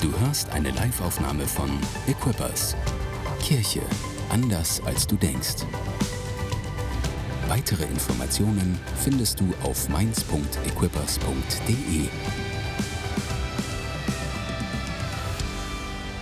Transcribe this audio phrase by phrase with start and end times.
[0.00, 1.68] Du hörst eine Liveaufnahme von
[2.06, 2.76] Equippers.
[3.42, 3.80] Kirche
[4.30, 5.66] anders als du denkst.
[7.48, 12.08] Weitere Informationen findest du auf mainz.equippers.de.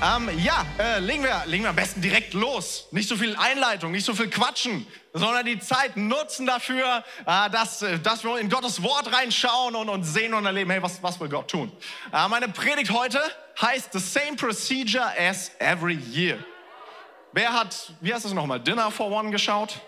[0.02, 2.86] Ähm, ja, äh, legen, wir, legen wir am besten direkt los.
[2.90, 7.80] Nicht so viel Einleitung, nicht so viel Quatschen, sondern die Zeit nutzen dafür, äh, dass,
[7.80, 11.18] äh, dass wir in Gottes Wort reinschauen und, und sehen und erleben, hey, was, was
[11.18, 11.72] will Gott tun?
[12.12, 13.18] Äh, meine Predigt heute
[13.58, 16.38] heißt The Same Procedure as Every Year.
[17.32, 19.80] Wer hat, wie heißt das nochmal, Dinner for One geschaut?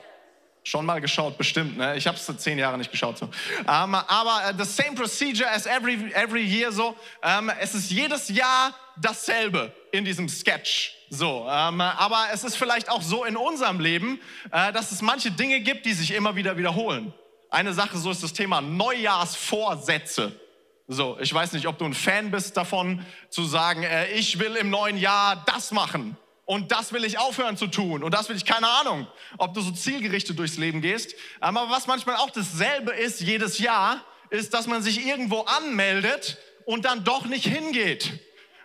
[0.64, 1.76] Schon mal geschaut, bestimmt.
[1.76, 1.96] Ne?
[1.96, 3.18] Ich habe es zehn Jahre nicht geschaut.
[3.18, 3.26] So.
[3.26, 6.72] Ähm, aber uh, the same procedure as every, every year.
[6.72, 6.96] So.
[7.22, 10.94] Ähm, es ist jedes Jahr dasselbe in diesem Sketch.
[11.10, 14.20] So, ähm, aber es ist vielleicht auch so in unserem Leben,
[14.52, 17.14] äh, dass es manche Dinge gibt, die sich immer wieder wiederholen.
[17.50, 20.38] Eine Sache so ist das Thema Neujahrsvorsätze.
[20.86, 24.56] So, ich weiß nicht, ob du ein Fan bist davon, zu sagen, äh, ich will
[24.56, 28.36] im neuen Jahr das machen und das will ich aufhören zu tun und das will
[28.36, 31.14] ich, keine Ahnung, ob du so zielgerichtet durchs Leben gehst.
[31.40, 36.84] Aber was manchmal auch dasselbe ist jedes Jahr, ist, dass man sich irgendwo anmeldet und
[36.84, 38.20] dann doch nicht hingeht.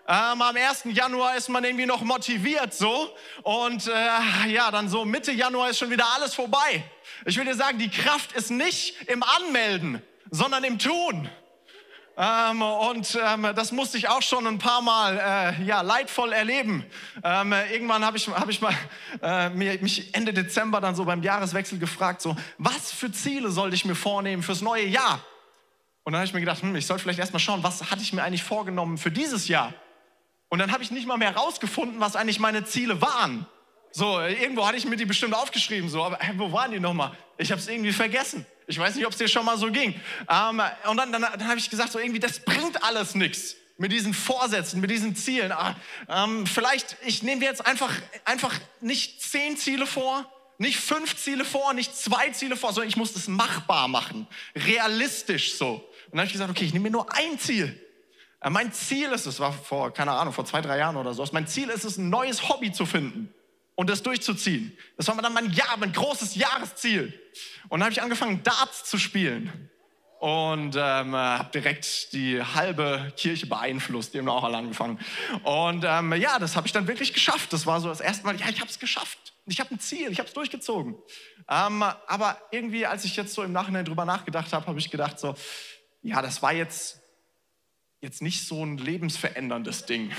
[0.06, 0.84] Ähm, am 1.
[0.86, 3.10] Januar ist man irgendwie noch motiviert so
[3.44, 6.84] und äh, ja, dann so Mitte Januar ist schon wieder alles vorbei.
[7.26, 11.30] Ich will dir sagen, die Kraft ist nicht im Anmelden, sondern im Tun.
[12.18, 16.86] Ähm, und ähm, das musste ich auch schon ein paar Mal äh, ja, leidvoll erleben.
[17.24, 18.76] Ähm, irgendwann habe ich, hab ich mal,
[19.22, 23.86] äh, mich Ende Dezember dann so beim Jahreswechsel gefragt, so, was für Ziele sollte ich
[23.86, 25.26] mir vornehmen fürs neue Jahr?
[26.04, 28.12] Und dann habe ich mir gedacht, hm, ich sollte vielleicht erstmal schauen, was hatte ich
[28.12, 29.74] mir eigentlich vorgenommen für dieses Jahr?
[30.54, 33.48] Und dann habe ich nicht mal mehr rausgefunden, was eigentlich meine Ziele waren.
[33.92, 37.18] So, irgendwo hatte ich mir die bestimmt aufgeschrieben, so, aber hey, wo waren die nochmal?
[37.40, 38.46] Ich habe es irgendwie vergessen.
[38.68, 40.00] Ich weiß nicht, ob es dir schon mal so ging.
[40.30, 43.92] Ähm, und dann, dann, dann habe ich gesagt, so irgendwie, das bringt alles nichts mit
[43.92, 45.52] diesen Vorsätzen, mit diesen Zielen.
[45.52, 45.76] Ah,
[46.08, 47.92] ähm, vielleicht, ich nehme dir jetzt einfach,
[48.24, 52.96] einfach nicht zehn Ziele vor, nicht fünf Ziele vor, nicht zwei Ziele vor, sondern ich
[52.96, 55.78] muss das machbar machen, realistisch so.
[55.78, 57.80] Und dann habe ich gesagt, okay, ich nehme mir nur ein Ziel.
[58.44, 61.26] Äh, mein Ziel ist es, war vor, keine Ahnung, vor zwei, drei Jahren oder so,
[61.32, 63.34] mein Ziel ist es, ein neues Hobby zu finden
[63.76, 64.78] und das durchzuziehen.
[64.98, 67.20] Das war dann mein Jahr, mein großes Jahresziel.
[67.70, 69.70] Und dann habe ich angefangen, Darts zu spielen.
[70.20, 74.98] Und ähm, habe direkt die halbe Kirche beeinflusst, die haben auch alle angefangen.
[75.44, 77.52] Und ähm, ja, das habe ich dann wirklich geschafft.
[77.52, 79.34] Das war so das erste Mal, ja, ich habe es geschafft.
[79.48, 80.96] Ich habe ein Ziel, ich habe es durchgezogen.
[81.50, 85.20] Ähm, aber irgendwie, als ich jetzt so im Nachhinein drüber nachgedacht habe, habe ich gedacht
[85.20, 85.36] so,
[86.02, 87.02] ja, das war jetzt,
[88.04, 90.12] jetzt nicht so ein lebensveränderndes Ding.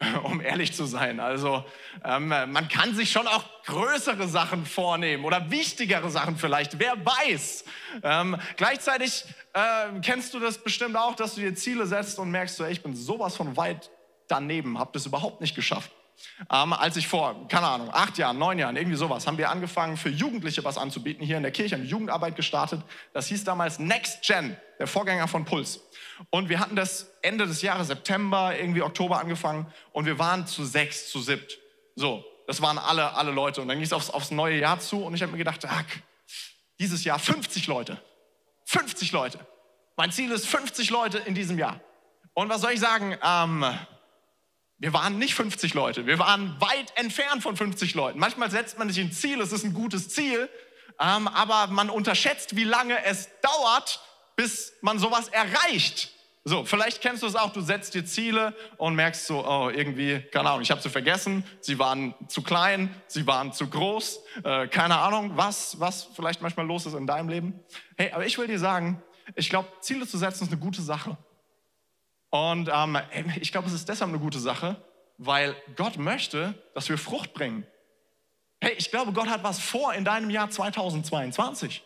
[0.22, 1.18] um ehrlich zu sein.
[1.18, 1.64] Also
[2.04, 7.64] ähm, man kann sich schon auch größere Sachen vornehmen oder wichtigere Sachen vielleicht, wer weiß.
[8.04, 9.24] Ähm, gleichzeitig
[9.54, 12.70] äh, kennst du das bestimmt auch, dass du dir Ziele setzt und merkst, so, ey,
[12.70, 13.90] ich bin sowas von weit
[14.28, 15.90] daneben, habe das überhaupt nicht geschafft.
[16.52, 19.96] Ähm, als ich vor, keine Ahnung, acht Jahren, neun Jahren, irgendwie sowas, haben wir angefangen,
[19.96, 22.82] für Jugendliche was anzubieten, hier in der Kirche, eine Jugendarbeit gestartet.
[23.12, 25.80] Das hieß damals Next Gen, der Vorgänger von Puls.
[26.30, 30.64] Und wir hatten das Ende des Jahres, September, irgendwie Oktober angefangen und wir waren zu
[30.64, 31.58] sechs, zu siebt.
[31.94, 33.60] So, das waren alle, alle Leute.
[33.60, 35.84] Und dann ging es aufs, aufs neue Jahr zu und ich habe mir gedacht, ach,
[36.78, 38.00] dieses Jahr 50 Leute.
[38.66, 39.38] 50 Leute.
[39.96, 41.80] Mein Ziel ist 50 Leute in diesem Jahr.
[42.34, 43.16] Und was soll ich sagen?
[43.22, 43.64] Ähm,
[44.78, 48.18] wir waren nicht 50 Leute, wir waren weit entfernt von 50 Leuten.
[48.18, 50.48] Manchmal setzt man sich ein Ziel, es ist ein gutes Ziel,
[51.00, 54.00] ähm, aber man unterschätzt, wie lange es dauert,
[54.38, 56.12] bis man sowas erreicht.
[56.44, 60.20] So, vielleicht kennst du es auch, du setzt dir Ziele und merkst so, oh, irgendwie,
[60.30, 64.68] keine Ahnung, ich habe sie vergessen, sie waren zu klein, sie waren zu groß, äh,
[64.68, 67.60] keine Ahnung, was, was vielleicht manchmal los ist in deinem Leben.
[67.96, 69.02] Hey, aber ich will dir sagen,
[69.34, 71.18] ich glaube, Ziele zu setzen ist eine gute Sache.
[72.30, 72.96] Und ähm,
[73.40, 74.76] ich glaube, es ist deshalb eine gute Sache,
[75.16, 77.66] weil Gott möchte, dass wir Frucht bringen.
[78.60, 81.82] Hey, ich glaube, Gott hat was vor in deinem Jahr 2022.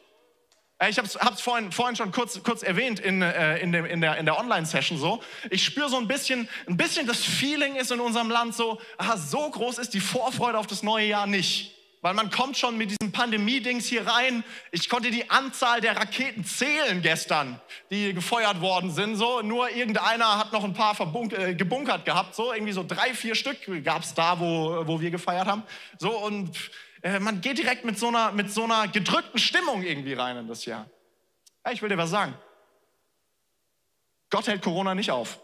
[0.89, 4.19] Ich habe es vorhin, vorhin schon kurz, kurz erwähnt in, äh, in, dem, in der,
[4.19, 5.23] in der Online-Session so.
[5.51, 9.17] Ich spüre so ein bisschen, ein bisschen das Feeling ist in unserem Land so, aha,
[9.17, 12.91] so groß ist die Vorfreude auf das neue Jahr nicht weil man kommt schon mit
[12.91, 14.43] diesem Pandemie-Dings hier rein.
[14.73, 17.61] Ich konnte die Anzahl der Raketen zählen gestern,
[17.91, 19.15] die gefeuert worden sind.
[19.15, 22.35] So, nur irgendeiner hat noch ein paar äh, gebunkert gehabt.
[22.35, 25.63] So, irgendwie so drei, vier Stück gab es da, wo, wo wir gefeiert haben.
[25.99, 26.51] So, und
[27.03, 30.49] äh, man geht direkt mit so, einer, mit so einer gedrückten Stimmung irgendwie rein in
[30.49, 30.89] das Jahr.
[31.65, 32.35] Ja, ich will dir was sagen.
[34.31, 35.39] Gott hält Corona nicht auf.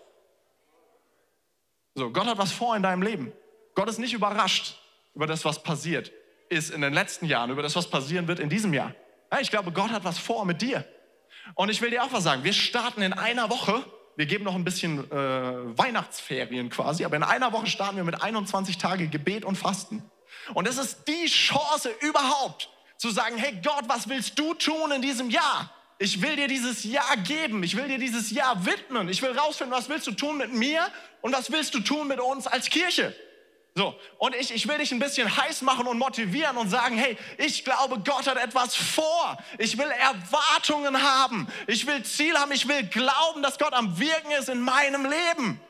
[1.94, 3.32] So, Gott hat was vor in deinem Leben.
[3.75, 4.81] Gott ist nicht überrascht
[5.14, 6.12] über das, was passiert
[6.49, 8.94] ist in den letzten Jahren, über das, was passieren wird in diesem Jahr.
[9.31, 10.82] Ja, ich glaube, Gott hat was vor mit dir.
[11.54, 12.43] Und ich will dir auch was sagen.
[12.43, 13.84] Wir starten in einer Woche
[14.19, 18.20] wir geben noch ein bisschen äh, Weihnachtsferien quasi, aber in einer Woche starten wir mit
[18.20, 20.02] 21 Tage Gebet und Fasten.
[20.55, 25.03] Und es ist die Chance überhaupt, zu sagen, hey Gott, was willst du tun in
[25.03, 25.71] diesem Jahr?
[25.99, 29.77] Ich will dir dieses Jahr geben, ich will dir dieses Jahr widmen, ich will rausfinden,
[29.77, 30.87] was willst du tun mit mir
[31.23, 33.15] und was willst du tun mit uns als Kirche.
[33.75, 37.17] So, und ich, ich will dich ein bisschen heiß machen und motivieren und sagen, hey,
[37.37, 39.39] ich glaube, Gott hat etwas vor.
[39.56, 41.47] Ich will Erwartungen haben.
[41.69, 42.50] Ich will Ziel haben.
[42.50, 45.61] Ich will glauben, dass Gott am Wirken ist in meinem Leben.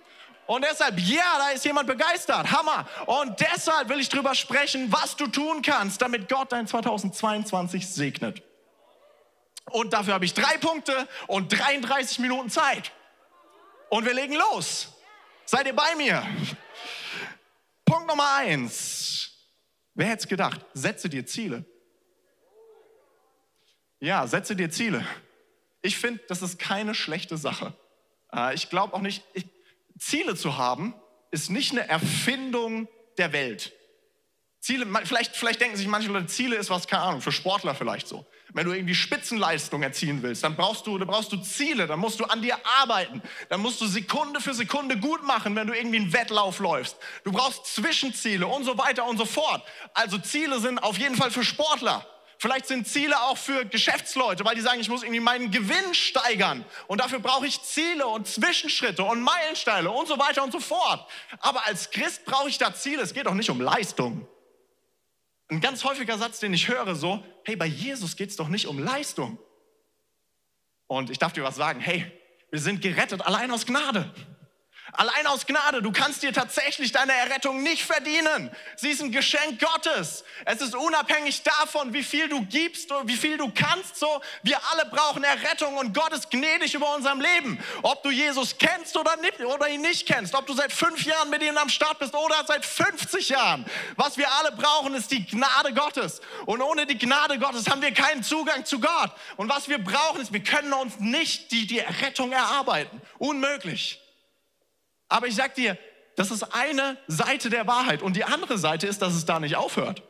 [0.49, 2.51] Und deshalb, ja, da ist jemand begeistert.
[2.51, 2.89] Hammer.
[3.05, 8.43] Und deshalb will ich drüber sprechen, was du tun kannst, damit Gott dein 2022 segnet.
[9.67, 12.93] Und dafür habe ich drei Punkte und 33 Minuten Zeit.
[13.91, 14.89] Und wir legen los.
[15.45, 16.27] Seid ihr bei mir?
[17.85, 19.31] Punkt Nummer eins.
[19.93, 20.65] Wer hätte es gedacht?
[20.73, 21.67] Setze dir Ziele.
[24.01, 25.07] Ja, setze dir Ziele.
[25.83, 27.75] Ich finde, das ist keine schlechte Sache.
[28.33, 29.45] Äh, ich glaube auch nicht, ich,
[29.99, 30.95] Ziele zu haben,
[31.31, 33.73] ist nicht eine Erfindung der Welt.
[34.61, 38.09] Ziele, vielleicht, vielleicht denken sich manche Leute, Ziele ist was, keine Ahnung, für Sportler vielleicht
[38.09, 38.27] so.
[38.53, 42.19] Wenn du irgendwie Spitzenleistung erzielen willst, dann brauchst du, dann brauchst du Ziele, dann musst
[42.19, 45.99] du an dir arbeiten, dann musst du Sekunde für Sekunde gut machen, wenn du irgendwie
[45.99, 46.97] einen Wettlauf läufst.
[47.23, 49.63] Du brauchst Zwischenziele und so weiter und so fort.
[49.95, 52.05] Also Ziele sind auf jeden Fall für Sportler.
[52.41, 56.65] Vielleicht sind Ziele auch für Geschäftsleute, weil die sagen, ich muss irgendwie meinen Gewinn steigern.
[56.87, 61.05] Und dafür brauche ich Ziele und Zwischenschritte und Meilensteine und so weiter und so fort.
[61.41, 63.03] Aber als Christ brauche ich da Ziele.
[63.03, 64.29] Es geht doch nicht um Leistung.
[65.49, 68.69] Ein ganz häufiger Satz, den ich höre, so, hey, bei Jesus geht es doch nicht
[68.69, 69.39] um Leistung.
[70.87, 72.11] Und ich darf dir was sagen, hey,
[72.51, 74.15] wir sind gerettet allein aus Gnade.
[74.93, 75.83] Allein aus Gnade.
[75.83, 78.51] Du kannst dir tatsächlich deine Errettung nicht verdienen.
[78.77, 80.25] Sie ist ein Geschenk Gottes.
[80.45, 83.97] Es ist unabhängig davon, wie viel du gibst oder wie viel du kannst.
[83.97, 87.63] So, wir alle brauchen Errettung und Gott ist gnädig über unserem Leben.
[87.83, 91.29] Ob du Jesus kennst oder, nicht, oder ihn nicht kennst, ob du seit fünf Jahren
[91.29, 93.67] mit ihm am Start bist oder seit 50 Jahren.
[93.97, 96.21] Was wir alle brauchen, ist die Gnade Gottes.
[96.47, 99.13] Und ohne die Gnade Gottes haben wir keinen Zugang zu Gott.
[99.37, 103.03] Und was wir brauchen, ist, wir können uns nicht die, die Errettung erarbeiten.
[103.19, 104.01] Unmöglich.
[105.09, 105.79] Aber ich sag dir,
[106.17, 109.57] das ist eine Seite der Wahrheit und die andere Seite ist, dass es da nicht
[109.57, 110.03] aufhört.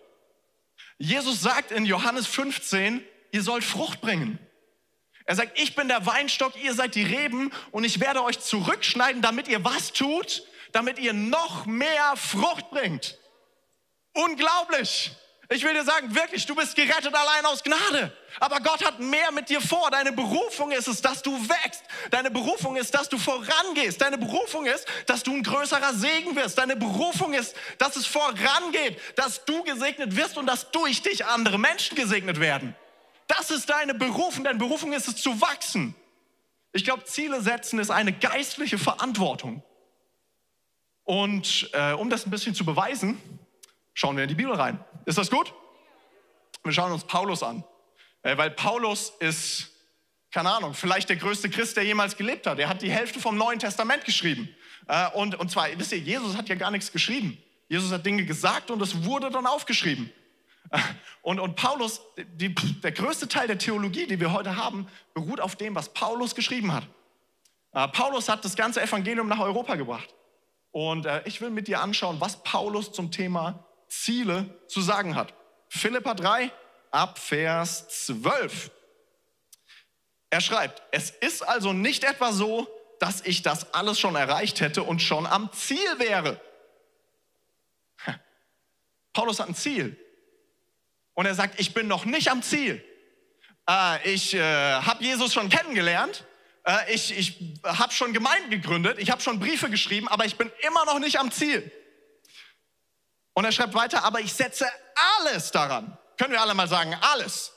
[0.98, 4.38] Jesus sagt in Johannes 15, ihr sollt Frucht bringen.
[5.26, 9.20] Er sagt, ich bin der Weinstock, ihr seid die Reben und ich werde euch zurückschneiden,
[9.20, 10.42] damit ihr was tut,
[10.72, 13.18] damit ihr noch mehr Frucht bringt.
[14.14, 15.12] Unglaublich.
[15.50, 18.12] Ich will dir sagen, wirklich, du bist gerettet allein aus Gnade.
[18.38, 19.90] Aber Gott hat mehr mit dir vor.
[19.90, 21.82] Deine Berufung ist es, dass du wächst.
[22.10, 23.98] Deine Berufung ist, dass du vorangehst.
[23.98, 26.58] Deine Berufung ist, dass du ein größerer Segen wirst.
[26.58, 31.58] Deine Berufung ist, dass es vorangeht, dass du gesegnet wirst und dass durch dich andere
[31.58, 32.76] Menschen gesegnet werden.
[33.26, 34.44] Das ist deine Berufung.
[34.44, 35.94] Deine Berufung ist es zu wachsen.
[36.74, 39.62] Ich glaube, Ziele setzen ist eine geistliche Verantwortung.
[41.04, 43.18] Und äh, um das ein bisschen zu beweisen,
[43.98, 44.78] schauen wir in die Bibel rein.
[45.06, 45.52] Ist das gut?
[46.62, 47.64] Wir schauen uns Paulus an.
[48.22, 49.70] Äh, weil Paulus ist,
[50.30, 52.60] keine Ahnung, vielleicht der größte Christ, der jemals gelebt hat.
[52.60, 54.54] Er hat die Hälfte vom Neuen Testament geschrieben.
[54.86, 57.38] Äh, und, und zwar, wisst ihr, Jesus hat ja gar nichts geschrieben.
[57.68, 60.12] Jesus hat Dinge gesagt und es wurde dann aufgeschrieben.
[60.70, 60.78] Äh,
[61.22, 65.56] und, und Paulus, die, der größte Teil der Theologie, die wir heute haben, beruht auf
[65.56, 66.86] dem, was Paulus geschrieben hat.
[67.92, 70.08] Paulus hat das ganze Evangelium nach Europa gebracht.
[70.72, 75.34] Und ich will mit dir anschauen, was Paulus zum Thema Ziele zu sagen hat.
[75.68, 76.50] Philippa 3
[76.90, 78.70] ab Vers 12.
[80.30, 82.68] Er schreibt, es ist also nicht etwa so,
[83.00, 86.40] dass ich das alles schon erreicht hätte und schon am Ziel wäre.
[89.12, 89.96] Paulus hat ein Ziel.
[91.14, 92.84] Und er sagt, ich bin noch nicht am Ziel.
[93.68, 96.24] Äh, ich äh, habe Jesus schon kennengelernt.
[96.64, 98.98] Äh, ich ich habe schon Gemeinden gegründet.
[98.98, 101.70] Ich habe schon Briefe geschrieben, aber ich bin immer noch nicht am Ziel.
[103.38, 104.66] Und er schreibt weiter, aber ich setze
[105.14, 105.96] alles daran.
[106.16, 107.52] Können wir alle mal sagen, alles.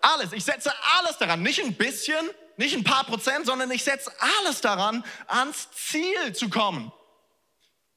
[0.00, 0.32] Alles.
[0.32, 1.42] Ich setze alles daran.
[1.42, 6.48] Nicht ein bisschen, nicht ein paar Prozent, sondern ich setze alles daran, ans Ziel zu
[6.48, 6.92] kommen.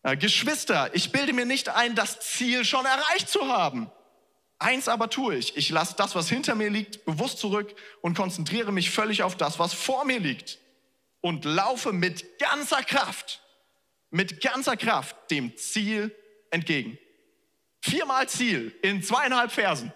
[0.01, 3.91] Äh, Geschwister, ich bilde mir nicht ein, das Ziel schon erreicht zu haben.
[4.57, 5.55] Eins aber tue ich.
[5.55, 9.59] Ich lasse das, was hinter mir liegt, bewusst zurück und konzentriere mich völlig auf das,
[9.59, 10.57] was vor mir liegt.
[11.21, 13.43] Und laufe mit ganzer Kraft,
[14.09, 16.11] mit ganzer Kraft dem Ziel
[16.53, 16.97] entgegen.
[17.81, 19.91] Viermal Ziel in zweieinhalb Versen.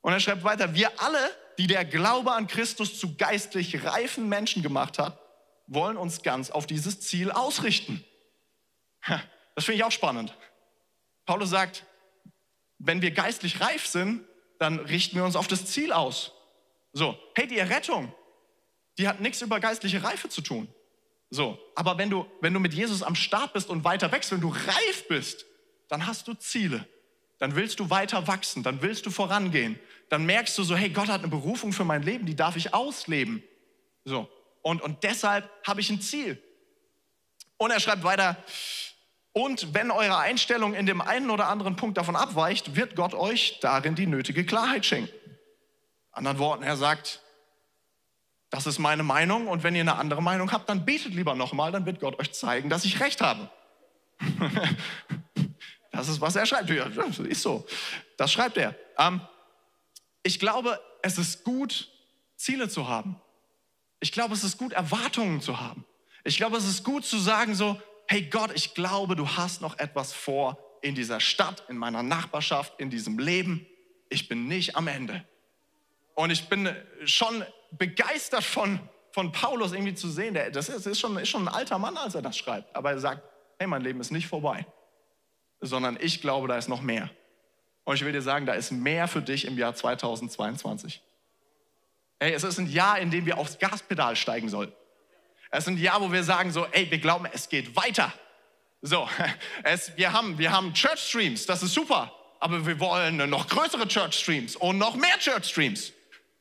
[0.00, 4.62] Und er schreibt weiter, wir alle, die der Glaube an Christus zu geistlich reifen Menschen
[4.62, 5.20] gemacht hat,
[5.66, 8.04] wollen uns ganz auf dieses Ziel ausrichten.
[9.54, 10.36] Das finde ich auch spannend.
[11.24, 11.84] Paulus sagt,
[12.78, 14.24] wenn wir geistlich reif sind,
[14.58, 16.32] dann richten wir uns auf das Ziel aus.
[16.92, 18.14] So, hey, die Errettung,
[18.98, 20.68] die hat nichts über geistliche Reife zu tun.
[21.36, 24.40] So, aber wenn du, wenn du mit Jesus am Start bist und weiter wächst, wenn
[24.40, 25.44] du reif bist,
[25.86, 26.88] dann hast du Ziele.
[27.38, 29.78] Dann willst du weiter wachsen, dann willst du vorangehen.
[30.08, 32.72] Dann merkst du so, hey, Gott hat eine Berufung für mein Leben, die darf ich
[32.72, 33.42] ausleben.
[34.06, 34.30] So,
[34.62, 36.42] und, und deshalb habe ich ein Ziel.
[37.58, 38.42] Und er schreibt weiter,
[39.32, 43.60] und wenn eure Einstellung in dem einen oder anderen Punkt davon abweicht, wird Gott euch
[43.60, 45.12] darin die nötige Klarheit schenken.
[46.12, 47.20] Anderen Worten, er sagt,
[48.50, 51.72] das ist meine Meinung und wenn ihr eine andere Meinung habt, dann betet lieber nochmal,
[51.72, 53.50] dann wird Gott euch zeigen, dass ich recht habe.
[55.92, 56.70] das ist, was er schreibt.
[56.70, 57.66] Ja, das ist so.
[58.16, 58.74] Das schreibt er.
[58.98, 59.20] Ähm,
[60.22, 61.88] ich glaube, es ist gut,
[62.36, 63.20] Ziele zu haben.
[64.00, 65.84] Ich glaube, es ist gut, Erwartungen zu haben.
[66.24, 69.78] Ich glaube, es ist gut zu sagen so, hey Gott, ich glaube, du hast noch
[69.78, 73.66] etwas vor in dieser Stadt, in meiner Nachbarschaft, in diesem Leben.
[74.08, 75.24] Ich bin nicht am Ende.
[76.14, 76.74] Und ich bin
[77.04, 78.80] schon begeistert von,
[79.12, 80.34] von Paulus irgendwie zu sehen.
[80.34, 82.74] Der, das ist, ist, schon, ist schon ein alter Mann, als er das schreibt.
[82.74, 83.22] Aber er sagt,
[83.58, 84.66] hey, mein Leben ist nicht vorbei,
[85.60, 87.10] sondern ich glaube, da ist noch mehr.
[87.84, 91.00] Und ich will dir sagen, da ist mehr für dich im Jahr 2022.
[92.18, 94.74] Hey, es ist ein Jahr, in dem wir aufs Gaspedal steigen sollten.
[95.50, 98.12] Es ist ein Jahr, wo wir sagen so, ey, wir glauben, es geht weiter.
[98.82, 99.08] So,
[99.62, 103.86] es, wir, haben, wir haben Church Streams, das ist super, aber wir wollen noch größere
[103.86, 105.92] Church Streams und noch mehr Church Streams.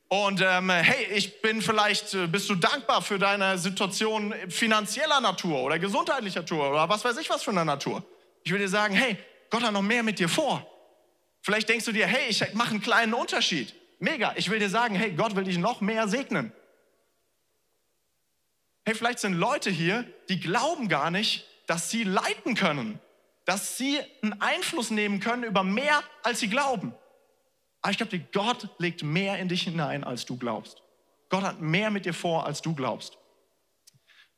[0.07, 5.61] Und ähm, hey, ich bin vielleicht, äh, bist du dankbar für deine Situation finanzieller Natur
[5.63, 8.03] oder gesundheitlicher Natur oder was weiß ich was für eine Natur.
[8.43, 9.17] Ich will dir sagen, hey,
[9.49, 10.65] Gott hat noch mehr mit dir vor.
[11.41, 13.73] Vielleicht denkst du dir, hey, ich mache einen kleinen Unterschied.
[13.99, 14.33] Mega.
[14.35, 16.51] Ich will dir sagen, hey, Gott will dich noch mehr segnen.
[18.85, 22.99] Hey, vielleicht sind Leute hier, die glauben gar nicht, dass sie leiten können,
[23.45, 26.93] dass sie einen Einfluss nehmen können über mehr, als sie glauben.
[27.85, 30.81] Aber ich glaube, Gott legt mehr in dich hinein, als du glaubst.
[31.29, 33.19] Gott hat mehr mit dir vor, als du glaubst.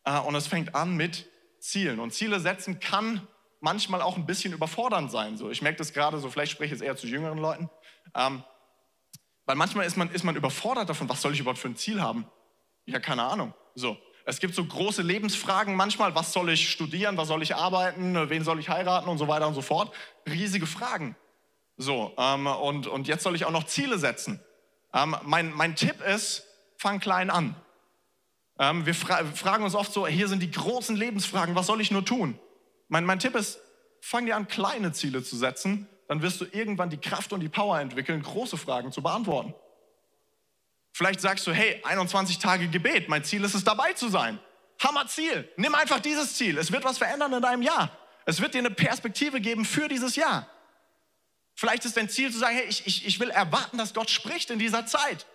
[0.03, 1.29] Äh, und es fängt an mit
[1.61, 2.01] Zielen.
[2.01, 3.25] Und Ziele setzen kann
[3.61, 5.37] manchmal auch ein bisschen überfordernd sein.
[5.37, 7.69] So, ich merke das gerade so, vielleicht spreche ich jetzt eher zu jüngeren Leuten.
[8.15, 8.43] Ähm,
[9.45, 12.01] weil manchmal ist man, ist man überfordert davon, was soll ich überhaupt für ein Ziel
[12.01, 12.29] haben?
[12.85, 13.53] Ja, keine Ahnung.
[13.75, 13.95] So.
[14.25, 18.43] Es gibt so große Lebensfragen manchmal, was soll ich studieren, was soll ich arbeiten, wen
[18.43, 19.95] soll ich heiraten und so weiter und so fort.
[20.27, 21.15] Riesige Fragen.
[21.77, 24.43] So, ähm, und, und jetzt soll ich auch noch Ziele setzen.
[24.93, 26.43] Ähm, mein, mein Tipp ist,
[26.77, 27.55] fang klein an.
[28.59, 31.91] Ähm, wir fra fragen uns oft so, hier sind die großen Lebensfragen, was soll ich
[31.91, 32.39] nur tun?
[32.87, 33.59] Mein, mein Tipp ist,
[34.01, 37.49] fang dir an, kleine Ziele zu setzen, dann wirst du irgendwann die Kraft und die
[37.49, 39.53] Power entwickeln, große Fragen zu beantworten.
[40.93, 44.39] Vielleicht sagst du, hey, 21 Tage Gebet, mein Ziel ist es, dabei zu sein.
[44.83, 45.47] Hammer Ziel.
[45.57, 46.57] Nimm einfach dieses Ziel.
[46.57, 47.91] Es wird was verändern in deinem Jahr.
[48.25, 50.47] Es wird dir eine Perspektive geben für dieses Jahr.
[51.57, 54.51] Vielleicht ist dein Ziel zu sagen, hey, ich, ich, ich will erwarten, dass Gott spricht
[54.51, 55.25] in dieser Zeit.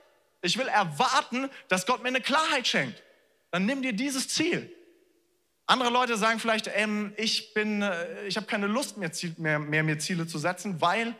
[0.41, 3.03] Ich will erwarten, dass Gott mir eine Klarheit schenkt.
[3.51, 4.73] Dann nimm dir dieses Ziel.
[5.67, 9.99] Andere Leute sagen vielleicht, ähm, ich, äh, ich habe keine Lust mehr, mehr, mehr, mir
[9.99, 11.17] Ziele zu setzen, weil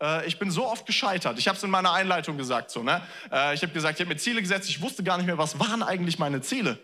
[0.00, 1.36] äh, ich bin so oft gescheitert.
[1.40, 2.70] Ich habe es in meiner Einleitung gesagt.
[2.70, 3.02] So, ne?
[3.32, 5.58] Äh, ich habe gesagt, ich habe mir Ziele gesetzt, ich wusste gar nicht mehr, was
[5.58, 6.78] waren eigentlich meine Ziele.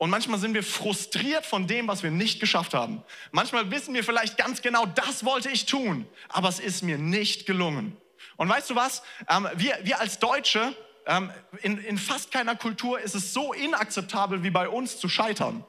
[0.00, 3.02] Und manchmal sind wir frustriert von dem, was wir nicht geschafft haben.
[3.32, 7.44] Manchmal wissen wir vielleicht ganz genau, das wollte ich tun, aber es ist mir nicht
[7.44, 7.94] gelungen.
[8.38, 9.02] Und weißt du was?
[9.28, 11.30] Ähm, wir, wir als Deutsche, ähm,
[11.60, 15.66] in, in fast keiner Kultur ist es so inakzeptabel wie bei uns zu scheitern.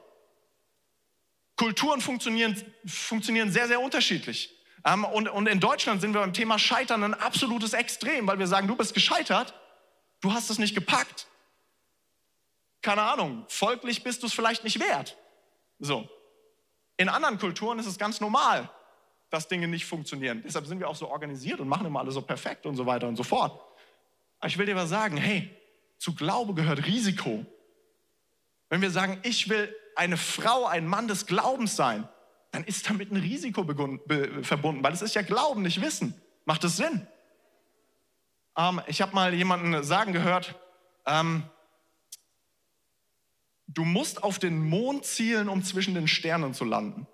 [1.56, 4.56] Kulturen funktionieren, funktionieren sehr, sehr unterschiedlich.
[4.86, 8.46] Ähm, und, und in Deutschland sind wir beim Thema Scheitern ein absolutes Extrem, weil wir
[8.46, 9.52] sagen, du bist gescheitert,
[10.22, 11.26] du hast es nicht gepackt
[12.82, 15.16] keine Ahnung, folglich bist du es vielleicht nicht wert.
[15.78, 16.08] So.
[16.96, 18.68] In anderen Kulturen ist es ganz normal,
[19.30, 20.42] dass Dinge nicht funktionieren.
[20.44, 23.08] Deshalb sind wir auch so organisiert und machen immer alles so perfekt und so weiter
[23.08, 23.60] und so fort.
[24.38, 25.56] Aber ich will dir was sagen, hey,
[25.98, 27.46] zu Glaube gehört Risiko.
[28.68, 32.08] Wenn wir sagen, ich will eine Frau, ein Mann des Glaubens sein,
[32.50, 33.64] dann ist damit ein Risiko
[34.42, 36.20] verbunden, weil es ist ja Glauben, nicht Wissen.
[36.44, 37.06] Macht es Sinn?
[38.56, 40.54] Ähm, ich habe mal jemanden sagen gehört,
[41.06, 41.44] ähm,
[43.74, 47.06] du musst auf den Mond zielen, um zwischen den Sternen zu landen.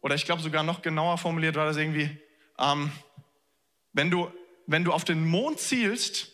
[0.00, 2.18] Oder ich glaube sogar noch genauer formuliert war das irgendwie,
[2.58, 2.90] ähm,
[3.92, 4.30] wenn, du,
[4.66, 6.32] wenn du auf den Mond zielst,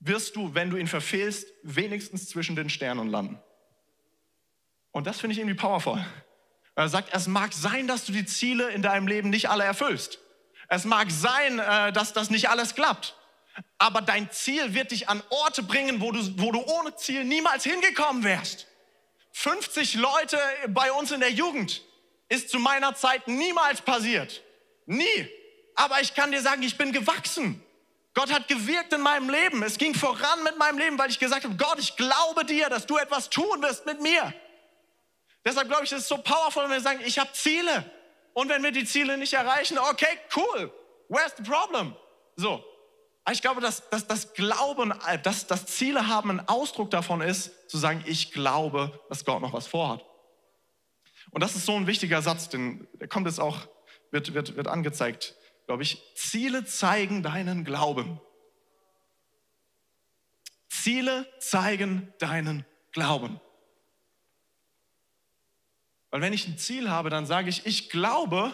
[0.00, 3.38] wirst du, wenn du ihn verfehlst, wenigstens zwischen den Sternen landen.
[4.90, 6.04] Und das finde ich irgendwie powerful.
[6.74, 10.18] Er sagt, es mag sein, dass du die Ziele in deinem Leben nicht alle erfüllst.
[10.68, 13.14] Es mag sein, äh, dass das nicht alles klappt
[13.78, 17.64] aber dein Ziel wird dich an Orte bringen, wo du, wo du ohne Ziel niemals
[17.64, 18.66] hingekommen wärst.
[19.32, 21.82] 50 Leute bei uns in der Jugend
[22.28, 24.42] ist zu meiner Zeit niemals passiert.
[24.86, 25.28] Nie.
[25.74, 27.62] Aber ich kann dir sagen, ich bin gewachsen.
[28.14, 29.62] Gott hat gewirkt in meinem Leben.
[29.62, 32.86] Es ging voran mit meinem Leben, weil ich gesagt habe, Gott, ich glaube dir, dass
[32.86, 34.34] du etwas tun wirst mit mir.
[35.44, 37.90] Deshalb glaube ich, es ist so powerful, wenn wir sagen, ich habe Ziele.
[38.34, 40.72] Und wenn wir die Ziele nicht erreichen, okay, cool.
[41.08, 41.96] Where's the problem?
[42.36, 42.62] So.
[43.30, 47.78] Ich glaube, dass, dass das Glauben, dass das Ziele haben, ein Ausdruck davon ist, zu
[47.78, 50.04] sagen, ich glaube, dass Gott noch was vorhat.
[51.30, 53.68] Und das ist so ein wichtiger Satz, denn der kommt jetzt auch,
[54.10, 55.36] wird, wird, wird angezeigt
[55.66, 58.20] glaube ich, Ziele zeigen deinen Glauben.
[60.68, 63.40] Ziele zeigen deinen Glauben.
[66.10, 68.52] Weil wenn ich ein Ziel habe, dann sage ich, ich glaube,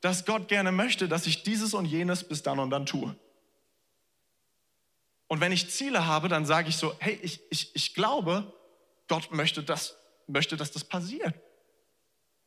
[0.00, 3.14] dass Gott gerne möchte, dass ich dieses und jenes bis dann und dann tue.
[5.30, 8.52] Und wenn ich Ziele habe, dann sage ich so, hey, ich, ich, ich glaube,
[9.06, 9.96] Gott möchte, das,
[10.26, 11.36] möchte, dass das passiert.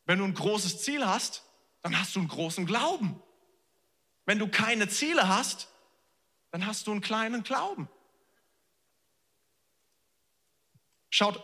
[0.04, 1.46] Wenn du ein großes Ziel hast,
[1.82, 3.22] dann hast du einen großen Glauben.
[4.26, 5.70] Wenn du keine Ziele hast,
[6.52, 7.88] dann hast du einen kleinen Glauben.
[11.10, 11.42] Schaut,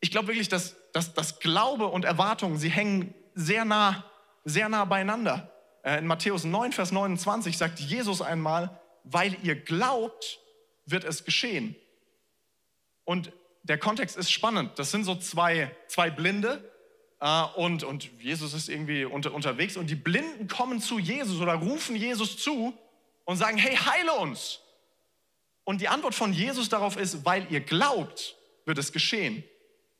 [0.00, 4.04] ich glaube wirklich, dass, dass, dass Glaube und Erwartung, sie hängen sehr nah,
[4.44, 5.50] sehr nah beieinander.
[5.82, 10.40] Äh, in Matthäus 9, Vers 29 sagt Jesus einmal, weil ihr glaubt,
[10.86, 11.76] wird es geschehen.
[13.04, 13.32] Und
[13.62, 14.78] der Kontext ist spannend.
[14.78, 16.70] Das sind so zwei, zwei Blinde,
[17.24, 21.54] äh, und, und Jesus ist irgendwie unter, unterwegs und die Blinden kommen zu Jesus oder
[21.54, 22.76] rufen Jesus zu
[23.24, 24.60] und sagen, hey, heile uns.
[25.64, 29.42] Und die Antwort von Jesus darauf ist, weil ihr glaubt, wird es geschehen.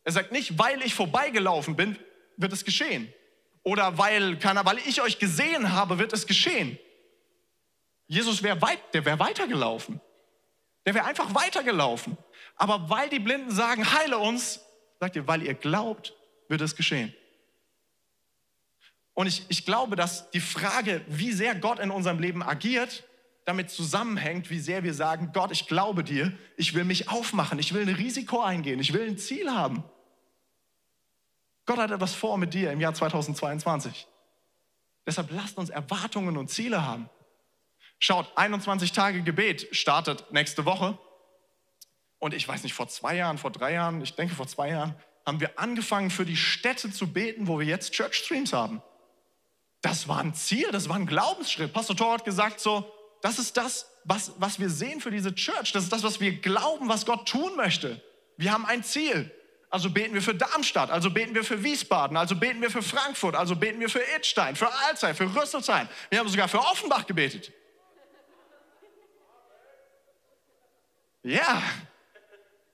[0.05, 1.99] Er sagt nicht, weil ich vorbeigelaufen bin,
[2.37, 3.11] wird es geschehen.
[3.63, 6.79] Oder weil, keine, weil ich euch gesehen habe, wird es geschehen.
[8.07, 10.01] Jesus wäre weit, der wäre weitergelaufen.
[10.87, 12.17] Der wäre einfach weitergelaufen.
[12.57, 14.61] Aber weil die Blinden sagen, heile uns,
[15.01, 16.15] sagt ihr, weil ihr glaubt,
[16.49, 17.15] wird es geschehen.
[19.15, 23.05] Und ich, ich glaube, dass die Frage, wie sehr Gott in unserem Leben agiert,
[23.45, 27.73] damit zusammenhängt, wie sehr wir sagen, Gott, ich glaube dir, ich will mich aufmachen, ich
[27.75, 29.85] will ein Risiko eingehen, ich will ein Ziel haben.
[31.67, 34.07] Gott hat etwas vor mit dir im Jahr 2022.
[35.07, 37.09] Deshalb lasst uns Erwartungen und Ziele haben.
[38.07, 40.99] Schaut, 21 Tage Gebet startet nächste Woche.
[42.19, 44.95] Und ich weiß nicht, vor zwei Jahren, vor drei Jahren, ich denke vor zwei Jahren,
[45.25, 48.83] haben wir angefangen für die Städte zu beten, wo wir jetzt Church Streams haben.
[49.81, 51.73] Das war ein Ziel, das war ein Glaubensschritt.
[51.73, 55.73] Pastor Thor hat gesagt so, das ist das, was, was wir sehen für diese Church.
[55.73, 58.03] Das ist das, was wir glauben, was Gott tun möchte.
[58.37, 59.35] Wir haben ein Ziel.
[59.71, 63.35] Also beten wir für Darmstadt, also beten wir für Wiesbaden, also beten wir für Frankfurt,
[63.35, 65.89] also beten wir für Idstein, für Alzey, für Rüsselsheim.
[66.11, 67.51] Wir haben sogar für Offenbach gebetet.
[71.25, 71.63] Ja,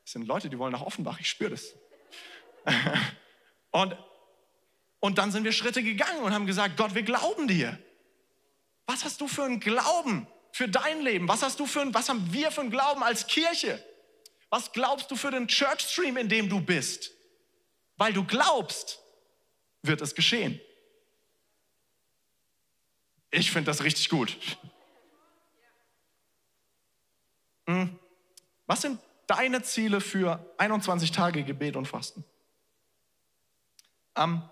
[0.02, 1.74] das sind Leute, die wollen nach Offenbach, ich spüre das.
[3.70, 3.96] Und,
[4.98, 7.78] und dann sind wir Schritte gegangen und haben gesagt, Gott, wir glauben dir.
[8.84, 11.28] Was hast du für einen Glauben für dein Leben?
[11.28, 13.80] Was hast du für ein, was haben wir für einen Glauben als Kirche?
[14.48, 17.12] Was glaubst du für den Church Stream, in dem du bist?
[17.96, 18.98] Weil du glaubst,
[19.82, 20.60] wird es geschehen.
[23.30, 24.36] Ich finde das richtig gut.
[27.68, 27.99] Hm.
[28.70, 32.22] Was sind deine Ziele für 21 Tage Gebet und Fasten?
[34.14, 34.42] Ähm,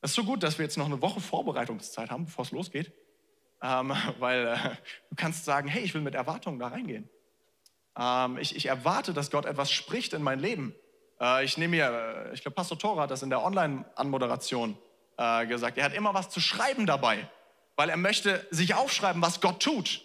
[0.00, 2.92] es ist so gut, dass wir jetzt noch eine Woche Vorbereitungszeit haben, bevor es losgeht,
[3.60, 4.56] ähm, weil äh,
[5.10, 7.10] du kannst sagen, hey, ich will mit Erwartungen da reingehen.
[7.98, 10.74] Ähm, ich, ich, erwarte, dass Gott etwas spricht in mein Leben.
[11.20, 11.90] Äh, ich nehme mir,
[12.30, 14.78] äh, ich glaube, Pastor Thora hat das in der Online-Anmoderation
[15.18, 15.76] äh, gesagt.
[15.76, 17.28] Er hat immer was zu schreiben dabei,
[17.76, 20.00] weil er möchte sich aufschreiben, was Gott tut.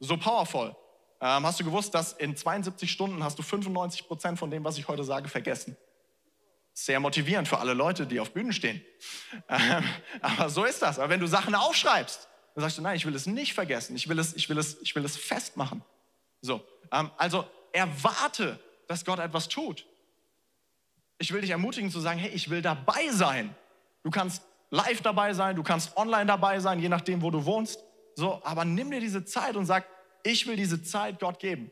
[0.00, 0.74] So powerful.
[1.20, 4.78] Ähm, hast du gewusst, dass in 72 Stunden hast du 95 Prozent von dem, was
[4.78, 5.76] ich heute sage, vergessen?
[6.72, 8.82] Sehr motivierend für alle Leute, die auf Bühnen stehen.
[9.48, 9.84] Ähm,
[10.20, 10.98] aber so ist das.
[10.98, 13.96] Aber wenn du Sachen aufschreibst, dann sagst du, nein, ich will es nicht vergessen.
[13.96, 15.82] Ich will es, ich will es, ich will es festmachen.
[16.40, 19.86] So, ähm, also erwarte, dass Gott etwas tut.
[21.18, 23.54] Ich will dich ermutigen zu sagen, hey, ich will dabei sein.
[24.02, 27.84] Du kannst live dabei sein, du kannst online dabei sein, je nachdem, wo du wohnst.
[28.14, 29.86] So, aber nimm dir diese Zeit und sag,
[30.22, 31.70] ich will diese Zeit Gott geben.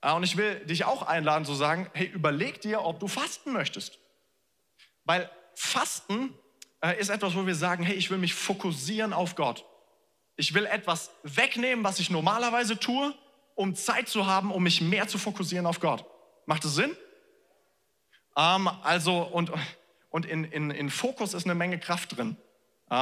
[0.00, 3.52] Ah, und ich will dich auch einladen zu sagen, hey, überleg dir, ob du fasten
[3.52, 3.98] möchtest.
[5.04, 6.34] Weil Fasten
[6.82, 9.64] äh, ist etwas, wo wir sagen, hey, ich will mich fokussieren auf Gott.
[10.36, 13.14] Ich will etwas wegnehmen, was ich normalerweise tue,
[13.54, 16.04] um Zeit zu haben, um mich mehr zu fokussieren auf Gott.
[16.44, 16.94] Macht das Sinn?
[18.36, 19.52] Ähm, also, und,
[20.10, 22.36] und in, in, in Fokus ist eine Menge Kraft drin.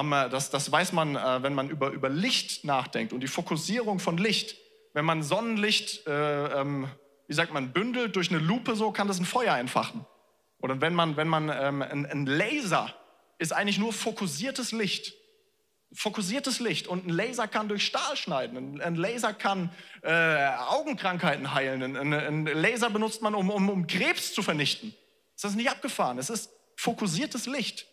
[0.01, 3.29] Ähm, äh, das, das weiß man, äh, wenn man über, über Licht nachdenkt und die
[3.29, 4.57] Fokussierung von Licht
[4.95, 6.89] wenn man Sonnenlicht, äh, ähm,
[7.27, 10.05] wie sagt man, bündelt durch eine Lupe, so kann das ein Feuer entfachen.
[10.59, 12.95] Oder wenn man, wenn man ähm, ein, ein Laser
[13.39, 15.15] ist eigentlich nur fokussiertes Licht.
[15.95, 19.71] fokussiertes Licht und ein Laser kann durch Stahl schneiden, ein Laser kann
[20.03, 24.95] äh, Augenkrankheiten heilen, ein, ein, Laser benutzt man, um, um, um Krebs zu vernichten.
[25.35, 26.19] Ist das nicht abgefahren?
[26.19, 27.87] Es ist fokussiertes Licht.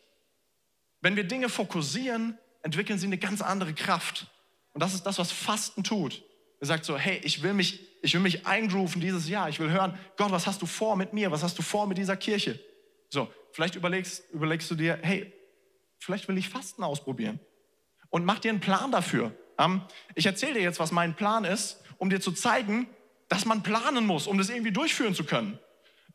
[1.02, 4.28] Wenn wir Dinge fokussieren, entwickeln sie eine ganz andere Kraft.
[4.74, 6.24] Und das ist das, was Fasten tut.
[6.60, 9.50] Er sagt so, hey, ich will mich, ich will mich eingrooven dieses Jahr.
[9.50, 11.32] Ich will hören, Gott, was hast du vor mit mir?
[11.32, 12.60] Was hast du vor mit dieser Kirche?
[13.10, 15.34] So, vielleicht überlegst, überlegst du dir, hey,
[16.00, 17.40] vielleicht will ich Fasten ausprobieren.
[18.10, 19.34] Und mach dir einen Plan dafür.
[19.58, 19.82] Ähm,
[20.16, 22.88] ich erzähle dir jetzt, was mein Plan ist, um dir zu zeigen,
[23.30, 25.60] dass man planen muss, um das irgendwie durchführen zu können.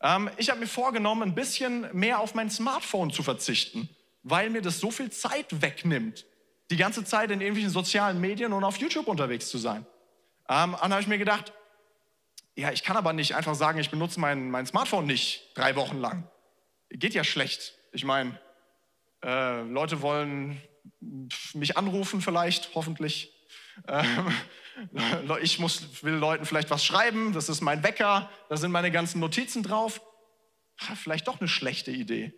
[0.02, 3.88] Ähm, ich habe mir vorgenommen, ein bisschen mehr auf mein Smartphone zu verzichten,
[4.24, 6.26] weil mir das so viel Zeit wegnimmt,
[6.70, 9.86] die ganze Zeit in irgendwelchen sozialen Medien und auf YouTube unterwegs zu sein.
[10.48, 11.52] Ähm, dann habe ich mir gedacht,
[12.56, 15.98] ja, ich kann aber nicht einfach sagen, ich benutze mein, mein Smartphone nicht drei Wochen
[15.98, 16.28] lang.
[16.90, 17.74] Geht ja schlecht.
[17.92, 18.38] Ich meine,
[19.22, 20.60] äh, Leute wollen
[21.52, 23.32] mich anrufen vielleicht, hoffentlich.
[23.88, 24.32] Ähm,
[25.42, 29.20] ich muss, will Leuten vielleicht was schreiben, das ist mein Wecker, da sind meine ganzen
[29.20, 30.00] Notizen drauf.
[30.76, 32.32] Vielleicht doch eine schlechte Idee.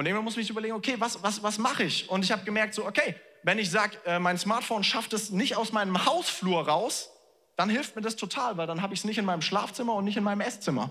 [0.00, 2.08] Und irgendwann muss ich mich überlegen, okay, was, was, was mache ich?
[2.08, 5.56] Und ich habe gemerkt, so, okay, wenn ich sage, äh, mein Smartphone schafft es nicht
[5.56, 7.10] aus meinem Hausflur raus,
[7.56, 10.06] dann hilft mir das total, weil dann habe ich es nicht in meinem Schlafzimmer und
[10.06, 10.90] nicht in meinem Esszimmer.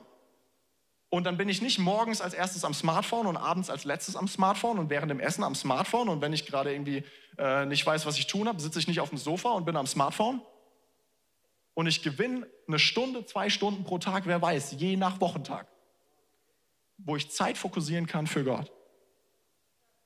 [1.10, 4.28] Und dann bin ich nicht morgens als erstes am Smartphone und abends als letztes am
[4.28, 6.08] Smartphone und während dem Essen am Smartphone.
[6.08, 7.04] Und wenn ich gerade irgendwie
[7.40, 9.76] äh, nicht weiß, was ich tun habe, sitze ich nicht auf dem Sofa und bin
[9.76, 10.40] am Smartphone.
[11.74, 15.66] Und ich gewinne eine Stunde, zwei Stunden pro Tag, wer weiß, je nach Wochentag,
[17.00, 18.72] wo ich Zeit fokussieren kann für Gott.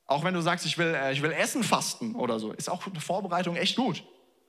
[0.06, 2.86] Auch wenn du sagst, ich will, äh, ich will Essen fasten oder so, ist auch
[2.86, 4.04] eine Vorbereitung echt gut.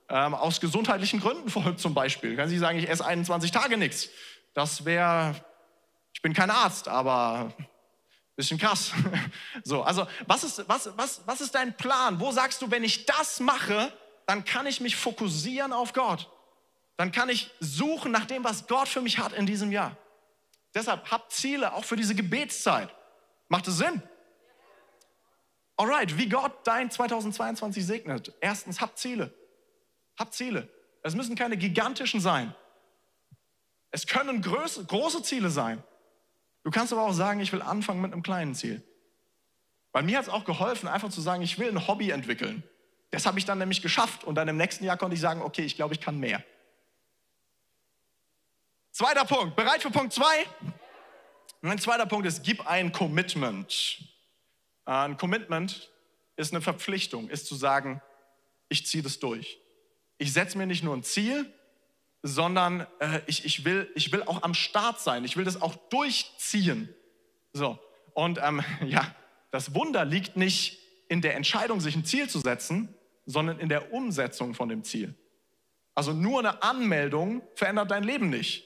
[0.09, 2.35] Ähm, aus gesundheitlichen Gründen zum Beispiel.
[2.35, 4.09] Kann Sie sagen, ich esse 21 Tage nichts.
[4.53, 5.35] Das wäre
[6.15, 7.53] ich bin kein Arzt, aber
[8.35, 8.91] bisschen krass.
[9.63, 12.19] So, also was ist, was, was, was ist dein Plan?
[12.19, 13.91] Wo sagst du, wenn ich das mache,
[14.27, 16.29] dann kann ich mich fokussieren auf Gott.
[16.97, 19.97] Dann kann ich suchen nach dem, was Gott für mich hat in diesem Jahr.
[20.73, 22.93] Deshalb habt Ziele, auch für diese Gebetszeit.
[23.47, 24.01] Macht es Sinn?
[25.77, 28.33] Alright, wie Gott dein 2022 segnet.
[28.39, 29.33] Erstens, habt Ziele.
[30.17, 30.69] Habt Ziele.
[31.03, 32.55] Es müssen keine gigantischen sein.
[33.91, 35.83] Es können große, große Ziele sein.
[36.63, 38.83] Du kannst aber auch sagen, ich will anfangen mit einem kleinen Ziel.
[39.91, 42.63] Bei mir hat es auch geholfen, einfach zu sagen, ich will ein Hobby entwickeln.
[43.11, 45.61] Das habe ich dann nämlich geschafft und dann im nächsten Jahr konnte ich sagen, okay,
[45.63, 46.43] ich glaube, ich kann mehr.
[48.91, 50.45] Zweiter Punkt, bereit für Punkt zwei?
[51.61, 53.99] Mein zweiter Punkt ist, gib ein Commitment.
[54.85, 55.91] Ein Commitment
[56.35, 58.01] ist eine Verpflichtung, ist zu sagen,
[58.69, 59.59] ich ziehe das durch.
[60.17, 61.51] Ich setze mir nicht nur ein Ziel,
[62.21, 65.25] sondern äh, ich, ich, will, ich will auch am Start sein.
[65.25, 66.93] Ich will das auch durchziehen.
[67.53, 67.79] So,
[68.13, 69.13] und ähm, ja,
[69.51, 72.93] das Wunder liegt nicht in der Entscheidung, sich ein Ziel zu setzen,
[73.25, 75.13] sondern in der Umsetzung von dem Ziel.
[75.93, 78.65] Also nur eine Anmeldung verändert dein Leben nicht.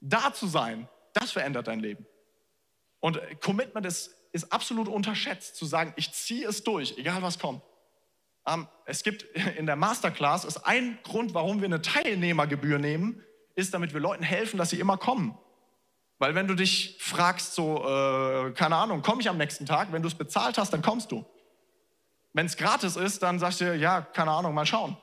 [0.00, 2.06] Da zu sein, das verändert dein Leben.
[3.00, 7.38] Und äh, Commitment ist, ist absolut unterschätzt, zu sagen, ich ziehe es durch, egal was
[7.38, 7.62] kommt.
[8.46, 9.22] Ähm, es gibt
[9.56, 13.22] in der Masterclass, ist ein Grund, warum wir eine Teilnehmergebühr nehmen,
[13.54, 15.36] ist, damit wir Leuten helfen, dass sie immer kommen.
[16.18, 20.02] Weil wenn du dich fragst, so, äh, keine Ahnung, komme ich am nächsten Tag, wenn
[20.02, 21.24] du es bezahlt hast, dann kommst du.
[22.32, 24.96] Wenn es gratis ist, dann sagst du, ja, keine Ahnung, mal schauen.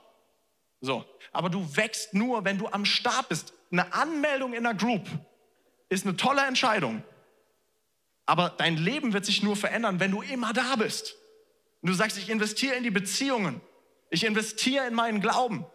[0.82, 3.54] So, aber du wächst nur, wenn du am Start bist.
[3.72, 5.08] Eine Anmeldung in einer Group
[5.90, 7.04] ist eine tolle Entscheidung.
[8.26, 11.16] Aber dein Leben wird sich nur verändern, wenn du immer da bist.
[11.82, 13.62] Und du sagst, ich investiere in die Beziehungen.
[14.10, 15.66] Ich investiere in meinen Glauben.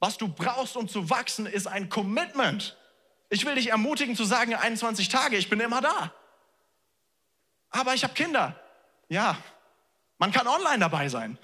[0.00, 2.76] Was du brauchst, um zu wachsen, ist ein Commitment.
[3.30, 6.12] Ich will dich ermutigen zu sagen, 21 Tage, ich bin immer da.
[7.70, 8.58] Aber ich habe Kinder.
[9.08, 9.36] Ja,
[10.18, 11.38] man kann online dabei sein.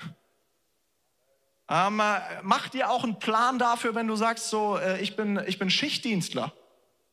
[1.68, 5.42] Ähm, äh, mach dir auch einen Plan dafür, wenn du sagst, so, äh, ich, bin,
[5.46, 6.52] ich bin Schichtdienstler.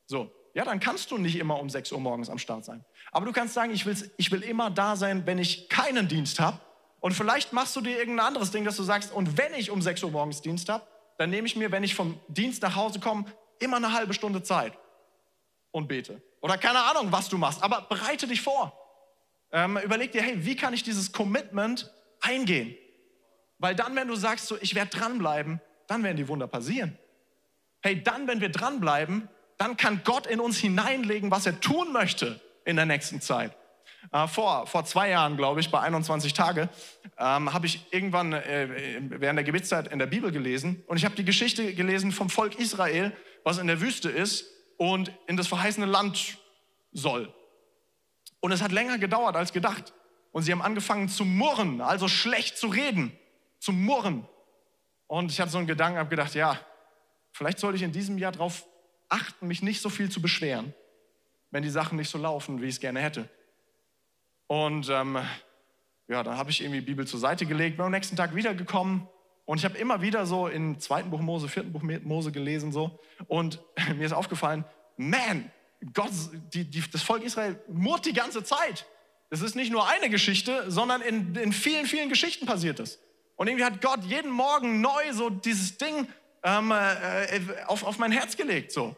[0.07, 2.83] So, ja, dann kannst du nicht immer um 6 Uhr morgens am Start sein.
[3.11, 3.85] Aber du kannst sagen, ich,
[4.17, 6.59] ich will immer da sein, wenn ich keinen Dienst habe
[6.99, 9.81] und vielleicht machst du dir irgendein anderes Ding, dass du sagst, und wenn ich um
[9.81, 10.85] 6 Uhr morgens Dienst habe,
[11.17, 13.25] dann nehme ich mir, wenn ich vom Dienst nach Hause komme,
[13.59, 14.77] immer eine halbe Stunde Zeit
[15.71, 16.21] und bete.
[16.41, 18.77] Oder keine Ahnung, was du machst, aber bereite dich vor.
[19.51, 22.75] Ähm, überleg dir, hey, wie kann ich dieses Commitment eingehen?
[23.57, 26.97] Weil dann, wenn du sagst, so, ich werde dranbleiben, dann werden die Wunder passieren.
[27.81, 29.27] Hey, dann, wenn wir dranbleiben,
[29.61, 33.55] dann kann Gott in uns hineinlegen, was er tun möchte in der nächsten Zeit.
[34.11, 36.67] Äh, vor, vor zwei Jahren, glaube ich, bei 21 Tage,
[37.19, 41.13] ähm, habe ich irgendwann äh, während der Gebetszeit in der Bibel gelesen und ich habe
[41.13, 44.47] die Geschichte gelesen vom Volk Israel, was in der Wüste ist
[44.77, 46.39] und in das verheißene Land
[46.91, 47.31] soll.
[48.39, 49.93] Und es hat länger gedauert als gedacht.
[50.31, 53.15] Und sie haben angefangen zu murren, also schlecht zu reden.
[53.59, 54.27] zu murren.
[55.05, 56.59] Und ich hatte so einen Gedanken, habe gedacht, ja,
[57.31, 58.65] vielleicht sollte ich in diesem Jahr darauf
[59.11, 60.73] achten, mich nicht so viel zu beschweren,
[61.51, 63.29] wenn die Sachen nicht so laufen, wie ich es gerne hätte.
[64.47, 65.17] Und ähm,
[66.07, 69.07] ja, dann habe ich irgendwie Bibel zur Seite gelegt, bin am nächsten Tag wiedergekommen
[69.45, 72.99] und ich habe immer wieder so im zweiten Buch Mose, vierten Buch Mose gelesen so
[73.27, 73.59] und
[73.95, 74.65] mir ist aufgefallen,
[74.97, 75.51] man,
[75.93, 76.11] Gott,
[76.53, 78.85] die, die, das Volk Israel murrt die ganze Zeit.
[79.29, 82.99] Es ist nicht nur eine Geschichte, sondern in, in vielen, vielen Geschichten passiert es.
[83.37, 86.07] Und irgendwie hat Gott jeden Morgen neu so dieses Ding
[86.43, 88.71] ähm, äh, auf, auf mein Herz gelegt.
[88.71, 88.95] So.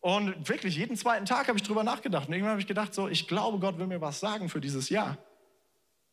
[0.00, 2.28] Und wirklich, jeden zweiten Tag habe ich drüber nachgedacht.
[2.28, 4.90] Und irgendwann habe ich gedacht, so, ich glaube, Gott will mir was sagen für dieses
[4.90, 5.16] Jahr.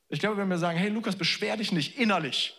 [0.08, 2.56] Ich glaube, wenn wir sagen, hey Lukas, beschwer dich nicht innerlich.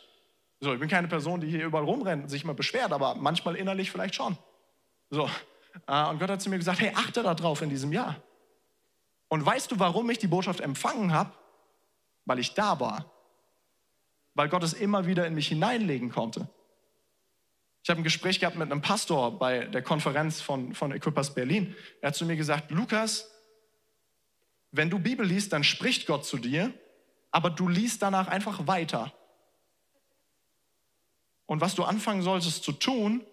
[0.60, 3.56] So, ich bin keine Person, die hier überall rumrennt und sich immer beschwert, aber manchmal
[3.56, 4.36] innerlich vielleicht schon.
[5.10, 5.28] So.
[5.86, 8.22] Äh, und Gott hat zu mir gesagt, hey, achte da drauf in diesem Jahr.
[9.28, 11.32] Und weißt du, warum ich die Botschaft empfangen habe?
[12.26, 13.10] Weil ich da war.
[14.34, 16.48] Weil Gott es immer wieder in mich hineinlegen konnte.
[17.82, 21.74] Ich habe ein Gespräch gehabt mit einem Pastor bei der Konferenz von, von Equippers Berlin.
[22.00, 23.28] Er hat zu mir gesagt, Lukas,
[24.70, 26.72] wenn du Bibel liest, dann spricht Gott zu dir,
[27.32, 29.12] aber du liest danach einfach weiter.
[31.46, 33.26] Und was du anfangen solltest zu tun,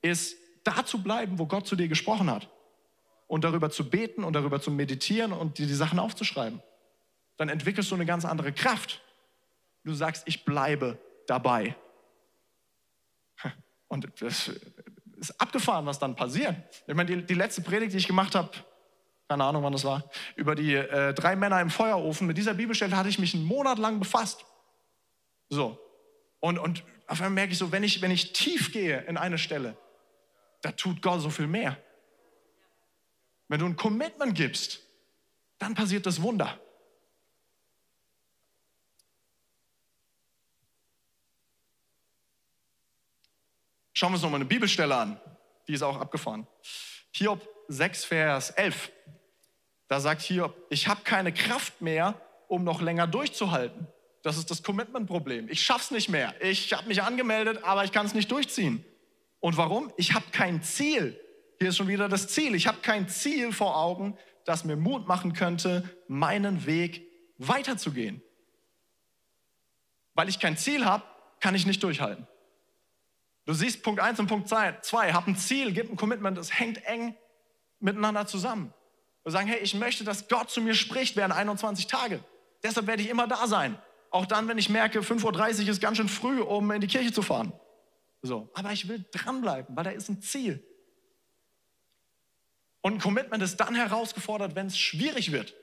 [0.00, 2.48] ist da zu bleiben, wo Gott zu dir gesprochen hat.
[3.26, 6.62] Und darüber zu beten und darüber zu meditieren und dir die Sachen aufzuschreiben.
[7.36, 9.02] Dann entwickelst du eine ganz andere Kraft.
[9.84, 11.76] Du sagst, ich bleibe dabei.
[13.90, 14.52] Und das
[15.18, 16.54] ist abgefahren, was dann passiert.
[16.86, 18.50] Ich meine, die, die letzte Predigt, die ich gemacht habe,
[19.28, 22.96] keine Ahnung, wann das war, über die äh, drei Männer im Feuerofen, mit dieser Bibelstelle
[22.96, 24.44] hatte ich mich einen Monat lang befasst.
[25.48, 25.76] So.
[26.38, 29.38] Und, und auf einmal merke ich so, wenn ich, wenn ich tief gehe in eine
[29.38, 29.76] Stelle,
[30.62, 31.76] da tut Gott so viel mehr.
[33.48, 34.80] Wenn du ein Commitment gibst,
[35.58, 36.60] dann passiert das Wunder.
[44.00, 45.20] Schauen wir uns nochmal eine Bibelstelle an.
[45.68, 46.46] Die ist auch abgefahren.
[47.10, 48.90] Hiob 6, Vers 11.
[49.88, 53.86] Da sagt Hiob, ich habe keine Kraft mehr, um noch länger durchzuhalten.
[54.22, 55.50] Das ist das Commitment-Problem.
[55.50, 56.34] Ich schaff's nicht mehr.
[56.40, 58.82] Ich habe mich angemeldet, aber ich kann es nicht durchziehen.
[59.38, 59.92] Und warum?
[59.98, 61.20] Ich habe kein Ziel.
[61.58, 62.54] Hier ist schon wieder das Ziel.
[62.54, 68.22] Ich habe kein Ziel vor Augen, das mir Mut machen könnte, meinen Weg weiterzugehen.
[70.14, 71.04] Weil ich kein Ziel habe,
[71.38, 72.26] kann ich nicht durchhalten.
[73.46, 76.84] Du siehst Punkt 1 und Punkt 2, hab ein Ziel, gib ein Commitment, das hängt
[76.84, 77.16] eng
[77.80, 78.72] miteinander zusammen.
[79.24, 82.22] Wir sagen, hey, ich möchte, dass Gott zu mir spricht während 21 Tage.
[82.62, 83.80] Deshalb werde ich immer da sein.
[84.10, 87.12] Auch dann, wenn ich merke, 5.30 Uhr ist ganz schön früh, um in die Kirche
[87.12, 87.52] zu fahren.
[88.22, 90.62] So, aber ich will dranbleiben, weil da ist ein Ziel.
[92.82, 95.54] Und ein Commitment ist dann herausgefordert, wenn es schwierig wird.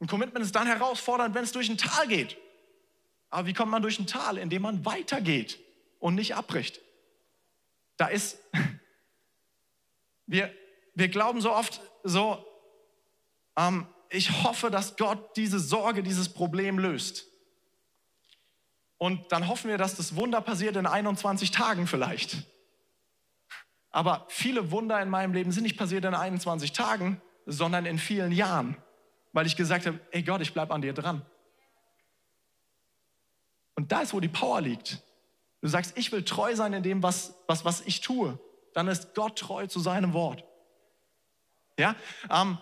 [0.00, 2.36] Ein Commitment ist dann herausfordernd, wenn es durch ein Tal geht.
[3.30, 4.38] Aber wie kommt man durch ein Tal?
[4.38, 5.58] Indem man weitergeht
[6.00, 6.80] und nicht abbricht.
[7.96, 8.38] Da ist,
[10.26, 10.52] wir,
[10.94, 12.44] wir glauben so oft so,
[13.56, 17.26] ähm, ich hoffe, dass Gott diese Sorge, dieses Problem löst.
[18.98, 22.36] Und dann hoffen wir, dass das Wunder passiert in 21 Tagen vielleicht.
[23.90, 28.32] Aber viele Wunder in meinem Leben sind nicht passiert in 21 Tagen, sondern in vielen
[28.32, 28.76] Jahren,
[29.32, 31.24] weil ich gesagt habe, ey Gott, ich bleibe an dir dran.
[33.74, 35.02] Und da ist, wo die Power liegt.
[35.60, 38.38] Du sagst, ich will treu sein in dem, was, was, was ich tue.
[38.72, 40.44] Dann ist Gott treu zu seinem Wort.
[41.78, 41.96] Ja,
[42.30, 42.58] ähm,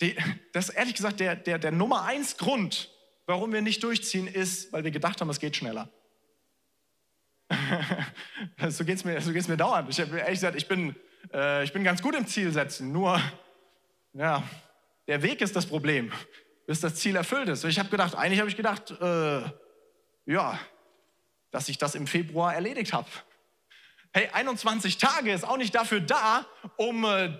[0.00, 0.16] die,
[0.52, 2.90] das ist ehrlich gesagt der, der, der Nummer eins Grund,
[3.26, 5.88] warum wir nicht durchziehen, ist, weil wir gedacht haben, es geht schneller.
[8.68, 9.90] so geht es mir, so mir dauernd.
[9.90, 10.96] Ich habe ehrlich gesagt, ich bin,
[11.32, 13.20] äh, ich bin ganz gut im Zielsetzen, nur
[14.12, 14.42] ja,
[15.06, 16.12] der Weg ist das Problem,
[16.66, 17.64] bis das Ziel erfüllt ist.
[17.64, 19.42] Ich habe gedacht, eigentlich habe ich gedacht, äh,
[20.26, 20.58] ja,
[21.52, 23.08] dass ich das im Februar erledigt habe.
[24.12, 26.44] Hey, 21 Tage ist auch nicht dafür da,
[26.76, 27.30] um äh,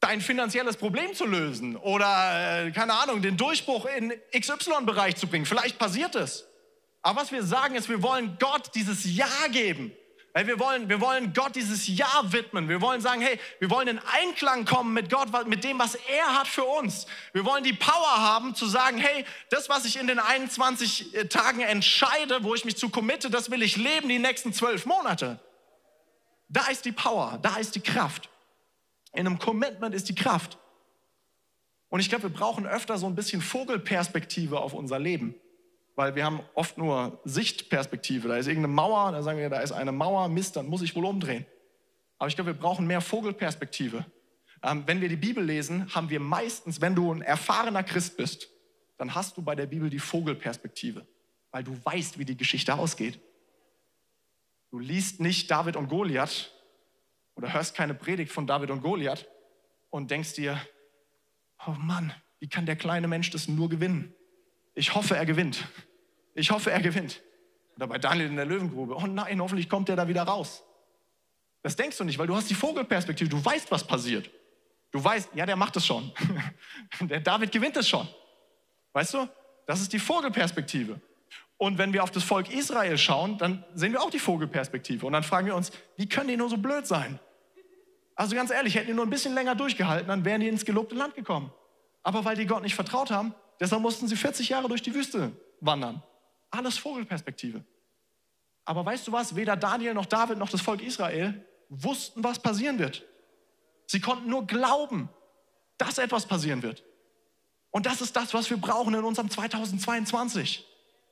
[0.00, 5.46] dein finanzielles Problem zu lösen oder, äh, keine Ahnung, den Durchbruch in XY-Bereich zu bringen.
[5.46, 6.44] Vielleicht passiert es.
[7.02, 9.92] Aber was wir sagen ist, wir wollen Gott dieses Ja geben.
[10.34, 12.66] Wir wollen, wir wollen Gott dieses Ja widmen.
[12.66, 16.38] Wir wollen sagen, hey, wir wollen in Einklang kommen mit Gott, mit dem, was er
[16.38, 17.06] hat für uns.
[17.34, 21.28] Wir wollen die Power haben zu sagen, hey, das, was ich in den 21 äh,
[21.28, 25.38] Tagen entscheide, wo ich mich zu committe, das will ich leben die nächsten zwölf Monate.
[26.48, 28.30] Da ist die Power, da ist die Kraft.
[29.12, 30.56] In einem Commitment ist die Kraft.
[31.90, 35.34] Und ich glaube, wir brauchen öfter so ein bisschen Vogelperspektive auf unser Leben
[35.94, 38.28] weil wir haben oft nur Sichtperspektive.
[38.28, 40.94] Da ist irgendeine Mauer, da sagen wir, da ist eine Mauer, Mist, dann muss ich
[40.96, 41.46] wohl umdrehen.
[42.18, 44.06] Aber ich glaube, wir brauchen mehr Vogelperspektive.
[44.62, 48.48] Ähm, wenn wir die Bibel lesen, haben wir meistens, wenn du ein erfahrener Christ bist,
[48.96, 51.06] dann hast du bei der Bibel die Vogelperspektive.
[51.52, 53.20] weil du weißt, wie die Geschichte ausgeht.
[54.70, 56.50] Du liest nicht David und Goliath
[57.34, 59.28] oder hörst keine Predigt von David und Goliath
[59.90, 60.58] und denkst dir,
[61.66, 64.14] oh Mann, wie kann der kleine Mensch das nur gewinnen?
[64.74, 65.64] Ich hoffe, er gewinnt.
[66.34, 67.20] Ich hoffe, er gewinnt.
[67.76, 70.62] Oder bei Daniel in der Löwengrube, oh nein, hoffentlich kommt er da wieder raus.
[71.62, 74.30] Das denkst du nicht, weil du hast die Vogelperspektive, du weißt, was passiert.
[74.90, 76.12] Du weißt, ja, der macht es schon.
[77.00, 78.06] der David gewinnt es schon.
[78.92, 79.28] Weißt du?
[79.66, 81.00] Das ist die Vogelperspektive.
[81.56, 85.06] Und wenn wir auf das Volk Israel schauen, dann sehen wir auch die Vogelperspektive.
[85.06, 87.20] Und dann fragen wir uns, wie können die nur so blöd sein?
[88.16, 90.94] Also ganz ehrlich, hätten die nur ein bisschen länger durchgehalten, dann wären die ins gelobte
[90.94, 91.52] Land gekommen.
[92.02, 95.30] Aber weil die Gott nicht vertraut haben, deshalb mussten sie 40 Jahre durch die Wüste
[95.60, 96.02] wandern.
[96.50, 97.64] Alles Vogelperspektive.
[98.64, 99.36] Aber weißt du was?
[99.36, 103.04] Weder Daniel noch David noch das Volk Israel wussten, was passieren wird.
[103.86, 105.08] Sie konnten nur glauben,
[105.78, 106.82] dass etwas passieren wird.
[107.70, 110.66] Und das ist das, was wir brauchen in unserem 2022.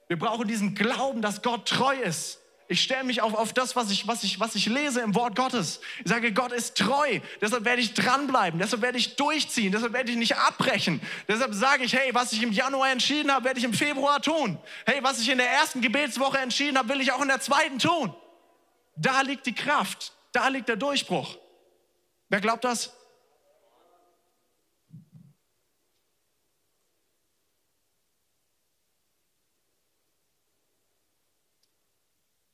[0.08, 2.40] Wir brauchen diesen Glauben, dass Gott treu ist.
[2.70, 5.35] Ich stelle mich auf, auf das, was ich, was, ich, was ich lese im Wort
[5.35, 5.80] Gottes.
[6.04, 7.18] Ich sage, Gott ist treu.
[7.40, 8.61] Deshalb werde ich dranbleiben.
[8.61, 9.72] Deshalb werde ich durchziehen.
[9.72, 11.00] Deshalb werde ich nicht abbrechen.
[11.26, 14.56] Deshalb sage ich, hey, was ich im Januar entschieden habe, werde ich im Februar tun.
[14.87, 17.80] Hey, was ich in der ersten Gebetswoche entschieden habe, will ich auch in der zweiten
[17.80, 18.14] tun.
[18.94, 20.12] Da liegt die Kraft.
[20.30, 21.38] Da liegt der Durchbruch.
[22.28, 22.94] Wer glaubt das?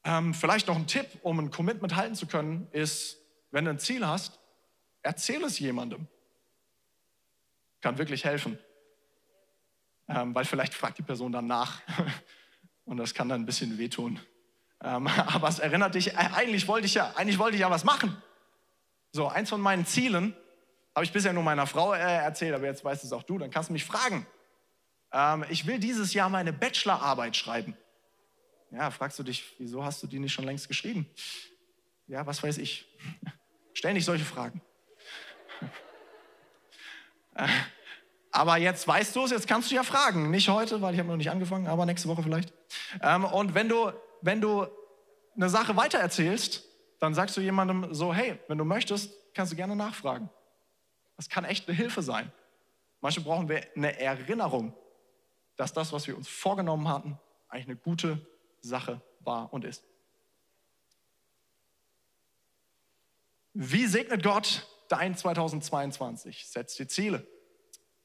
[0.06, 3.18] Ähm, vielleicht noch ein Tipp, um ein Commitment halten zu können, ist,
[3.50, 4.38] wenn du ein Ziel hast,
[5.02, 6.06] erzähl es jemandem.
[7.80, 8.56] Kann wirklich helfen.
[10.08, 11.80] Ähm, weil vielleicht fragt die Person dann nach
[12.84, 14.20] und das kann dann ein bisschen wehtun.
[14.80, 17.82] Ähm, aber es erinnert dich, äh, eigentlich wollte ich ja, eigentlich wollte ich ja was
[17.82, 18.16] machen.
[19.10, 20.36] So, eins von meinen Zielen
[20.94, 23.50] habe ich bisher nur meiner Frau äh, erzählt, aber jetzt weißt es auch du, dann
[23.50, 24.24] kannst du mich fragen.
[25.12, 27.76] Ähm, ich will dieses Jahr meine Bachelorarbeit schreiben.
[28.70, 31.08] Ja, fragst du dich, wieso hast du die nicht schon längst geschrieben?
[32.06, 32.86] Ja, was weiß ich.
[33.74, 34.62] Stell nicht solche Fragen.
[37.34, 37.48] Äh,
[38.30, 40.30] aber jetzt weißt du es, jetzt kannst du ja fragen.
[40.30, 42.52] Nicht heute, weil ich habe noch nicht angefangen, aber nächste Woche vielleicht.
[43.02, 44.66] Ähm, und wenn du, wenn du
[45.34, 46.64] eine Sache weitererzählst,
[46.98, 50.30] dann sagst du jemandem so, hey, wenn du möchtest, kannst du gerne nachfragen.
[51.16, 52.32] Das kann echt eine Hilfe sein.
[53.00, 54.74] Manchmal brauchen wir eine Erinnerung,
[55.56, 58.26] dass das, was wir uns vorgenommen hatten, eigentlich eine gute
[58.66, 59.84] Sache war und ist.
[63.54, 66.46] Wie segnet Gott dein 2022?
[66.46, 67.26] Setz dir Ziele,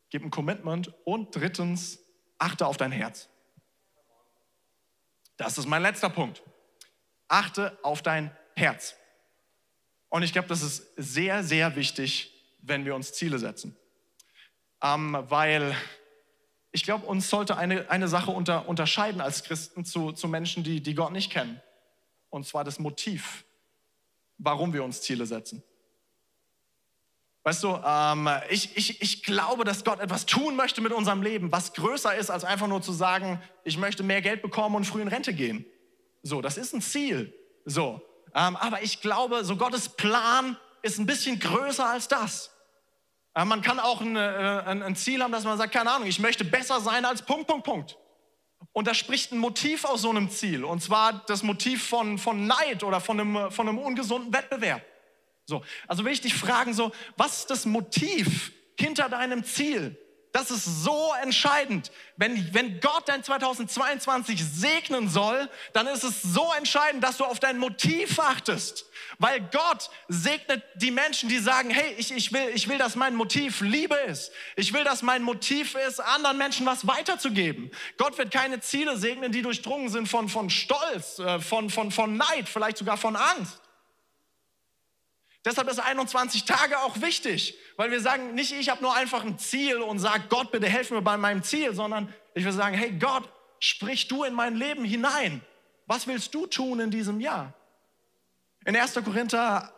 [0.09, 1.99] gib ein Commitment und drittens,
[2.37, 3.29] achte auf dein Herz.
[5.37, 6.43] Das ist mein letzter Punkt.
[7.27, 8.95] Achte auf dein Herz.
[10.09, 13.75] Und ich glaube, das ist sehr, sehr wichtig, wenn wir uns Ziele setzen.
[14.83, 15.75] Ähm, weil
[16.71, 20.81] ich glaube, uns sollte eine, eine Sache unter, unterscheiden als Christen zu, zu Menschen, die,
[20.81, 21.61] die Gott nicht kennen.
[22.29, 23.43] Und zwar das Motiv,
[24.37, 25.63] warum wir uns Ziele setzen.
[27.43, 31.51] Weißt du, ähm, ich, ich, ich glaube, dass Gott etwas tun möchte mit unserem Leben,
[31.51, 35.01] was größer ist, als einfach nur zu sagen, ich möchte mehr Geld bekommen und früh
[35.01, 35.65] in Rente gehen.
[36.21, 37.33] So, das ist ein Ziel.
[37.65, 38.01] So,
[38.35, 42.51] ähm, aber ich glaube, so Gottes Plan ist ein bisschen größer als das.
[43.33, 46.43] Man kann auch ein, äh, ein, Ziel haben, dass man sagt, keine Ahnung, ich möchte
[46.43, 47.97] besser sein als Punkt, Punkt, Punkt.
[48.73, 50.63] Und da spricht ein Motiv aus so einem Ziel.
[50.65, 54.81] Und zwar das Motiv von, von Neid oder von einem, von einem ungesunden Wettbewerb.
[55.45, 59.97] So, also will ich dich fragen, so, was ist das Motiv hinter deinem Ziel?
[60.31, 61.91] Das ist so entscheidend.
[62.15, 67.39] Wenn, wenn Gott dein 2022 segnen soll, dann ist es so entscheidend, dass du auf
[67.39, 68.85] dein Motiv achtest.
[69.19, 73.15] Weil Gott segnet die Menschen, die sagen, hey, ich, ich, will, ich will, dass mein
[73.15, 74.31] Motiv Liebe ist.
[74.55, 77.69] Ich will, dass mein Motiv ist, anderen Menschen was weiterzugeben.
[77.97, 82.15] Gott wird keine Ziele segnen, die durchdrungen sind von, von Stolz, äh, von, von, von
[82.15, 83.60] Neid, vielleicht sogar von Angst.
[85.43, 89.39] Deshalb ist 21 Tage auch wichtig, weil wir sagen, nicht ich habe nur einfach ein
[89.39, 92.91] Ziel und sage, Gott, bitte helf mir bei meinem Ziel, sondern ich will sagen, hey
[92.91, 93.27] Gott,
[93.59, 95.41] sprich du in mein Leben hinein.
[95.87, 97.53] Was willst du tun in diesem Jahr?
[98.65, 98.93] In 1.
[99.03, 99.73] Korinther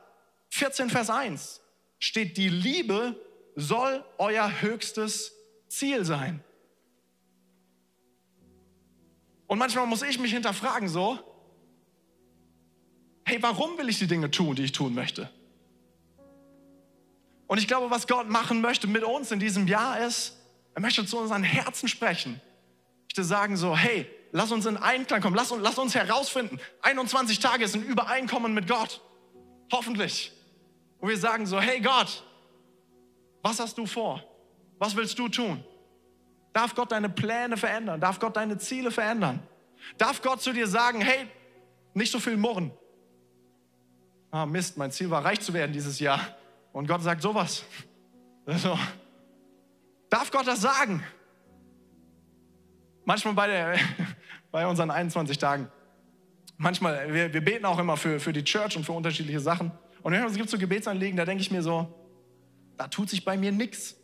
[0.49, 1.61] 14, Vers 1
[1.97, 3.15] steht, die Liebe
[3.55, 5.31] soll euer höchstes
[5.69, 6.43] Ziel sein.
[9.47, 11.19] Und manchmal muss ich mich hinterfragen so,
[13.25, 15.29] hey, warum will ich die Dinge tun, die ich tun möchte?
[17.47, 20.37] Und ich glaube, was Gott machen möchte mit uns in diesem Jahr ist,
[20.73, 22.41] er möchte zu unseren Herzen sprechen.
[23.01, 26.59] Ich möchte sagen so, hey, lass uns in Einklang kommen, lass, lass uns herausfinden.
[26.81, 29.01] 21 Tage ist ein Übereinkommen mit Gott.
[29.71, 30.31] Hoffentlich.
[30.99, 32.23] Wo wir sagen so, hey Gott,
[33.41, 34.23] was hast du vor?
[34.79, 35.63] Was willst du tun?
[36.53, 37.99] Darf Gott deine Pläne verändern?
[37.99, 39.39] Darf Gott deine Ziele verändern?
[39.97, 41.27] Darf Gott zu dir sagen, hey,
[41.93, 42.71] nicht so viel murren.
[44.31, 46.19] Ah, Mist, mein Ziel war reich zu werden dieses Jahr.
[46.74, 47.63] Und Gott sagt sowas.
[48.45, 48.78] Also,
[50.09, 51.01] darf Gott das sagen?
[53.05, 53.76] Manchmal bei, der,
[54.51, 55.69] bei unseren 21 Tagen.
[56.57, 59.71] Manchmal, wir, wir beten auch immer für, für die Church und für unterschiedliche Sachen.
[60.01, 61.88] Und es gibt so Gebetsanliegen, da denke ich mir so,
[62.78, 63.95] da tut sich bei mir nichts.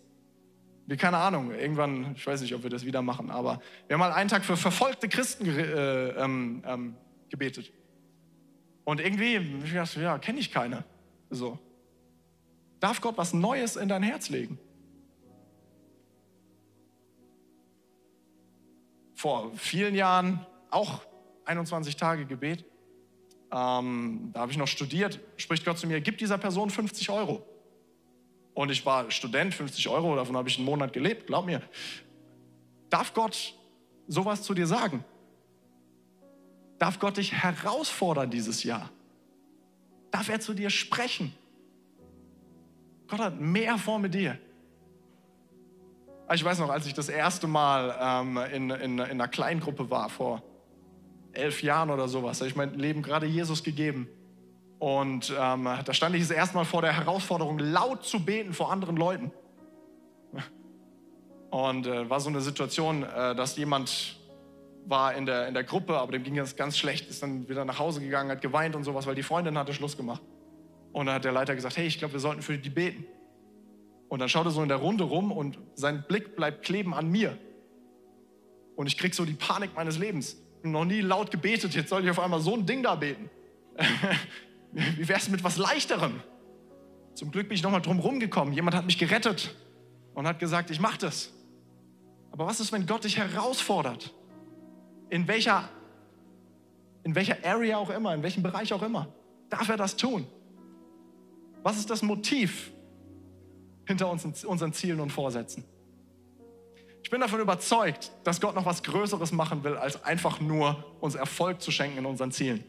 [0.86, 3.99] Wie keine Ahnung, irgendwann, ich weiß nicht, ob wir das wieder machen, aber wir haben
[3.99, 6.95] mal einen Tag für verfolgte Christen äh, ähm, ähm,
[7.30, 7.72] gebetet.
[8.86, 10.84] Und irgendwie, ich dachte, ja, kenne ich keine.
[11.30, 11.59] So.
[12.80, 14.57] Darf Gott was Neues in dein Herz legen?
[19.15, 21.01] Vor vielen Jahren auch
[21.45, 22.63] 21 Tage Gebet.
[23.51, 25.19] Ähm, da habe ich noch studiert.
[25.38, 27.45] Spricht Gott zu mir, gib dieser Person 50 Euro.
[28.53, 31.61] Und ich war Student, 50 Euro, davon habe ich einen Monat gelebt, glaub mir.
[32.89, 33.53] Darf Gott
[34.07, 35.03] sowas zu dir sagen?
[36.77, 38.89] Darf Gott dich herausfordern dieses Jahr?
[40.11, 41.34] Darf er zu dir sprechen?
[43.10, 44.38] Gott hat mehr vor mit dir.
[46.32, 50.10] Ich weiß noch, als ich das erste Mal ähm, in, in, in einer Kleingruppe war,
[50.10, 50.43] vor
[51.34, 54.07] elf Jahren oder sowas, habe ich mein Leben gerade Jesus gegeben.
[54.78, 58.72] Und ähm, da stand ich das erste Mal vor der Herausforderung, laut zu beten vor
[58.72, 59.32] anderen Leuten.
[61.49, 64.18] Und äh, war so eine Situation, äh, dass jemand
[64.86, 67.66] war in der, in der Gruppe, aber dem ging es ganz schlecht, ist dann wieder
[67.66, 70.22] nach Hause gegangen, hat geweint und sowas, weil die Freundin hatte Schluss gemacht.
[70.99, 73.05] Und dann hat der Leiter gesagt, hey, ich glaube, wir sollten für die beten.
[74.09, 77.09] Und dann schaut er so in der Runde rum und sein Blick bleibt kleben an
[77.09, 77.37] mir.
[78.75, 80.35] Und ich krieg so die Panik meines Lebens.
[80.61, 83.29] Noch nie laut gebetet, jetzt soll ich auf einmal so ein Ding da beten.
[84.73, 86.19] Wie wäre es mit was Leichterem?
[87.13, 88.53] Zum Glück bin ich nochmal drum rumgekommen.
[88.53, 89.55] Jemand hat mich gerettet
[90.15, 91.31] und hat gesagt, ich mache das.
[92.31, 94.13] Aber was ist, wenn Gott dich herausfordert?
[95.09, 95.69] In welcher,
[97.05, 99.07] in welcher Area auch immer, in welchem Bereich auch immer,
[99.49, 100.27] darf er das tun?
[101.64, 102.72] Was ist das Motiv
[103.86, 105.64] hinter uns, unseren Zielen und Vorsätzen?
[107.03, 111.16] Ich bin davon überzeugt, dass Gott noch was Größeres machen will, als einfach nur uns
[111.16, 112.64] Erfolg zu schenken in unseren Zielen.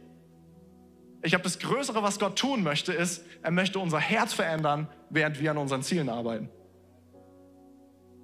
[1.23, 5.39] Ich habe das Größere, was Gott tun möchte, ist, er möchte unser Herz verändern, während
[5.41, 6.49] wir an unseren Zielen arbeiten.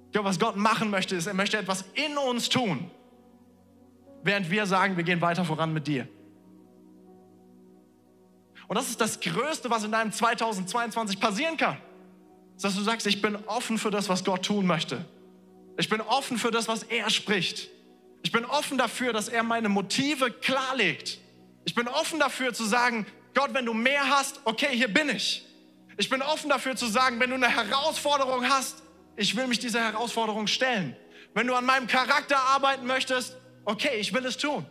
[0.05, 2.89] Ich glaube, was Gott machen möchte, ist, er möchte etwas in uns tun,
[4.23, 6.07] während wir sagen, wir gehen weiter voran mit dir.
[8.67, 11.77] Und das ist das Größte, was in deinem 2022 passieren kann.
[12.61, 15.05] Dass du sagst, ich bin offen für das, was Gott tun möchte.
[15.77, 17.69] Ich bin offen für das, was er spricht.
[18.23, 21.19] Ich bin offen dafür, dass er meine Motive klarlegt.
[21.65, 25.45] Ich bin offen dafür zu sagen, Gott, wenn du mehr hast, okay, hier bin ich.
[25.97, 28.81] Ich bin offen dafür zu sagen, wenn du eine Herausforderung hast,
[29.15, 30.95] ich will mich dieser Herausforderung stellen.
[31.33, 34.65] Wenn du an meinem Charakter arbeiten möchtest, okay, ich will es tun.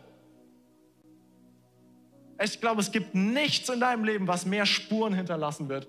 [2.43, 5.87] Ich glaube, es gibt nichts in deinem Leben, was mehr Spuren hinterlassen wird,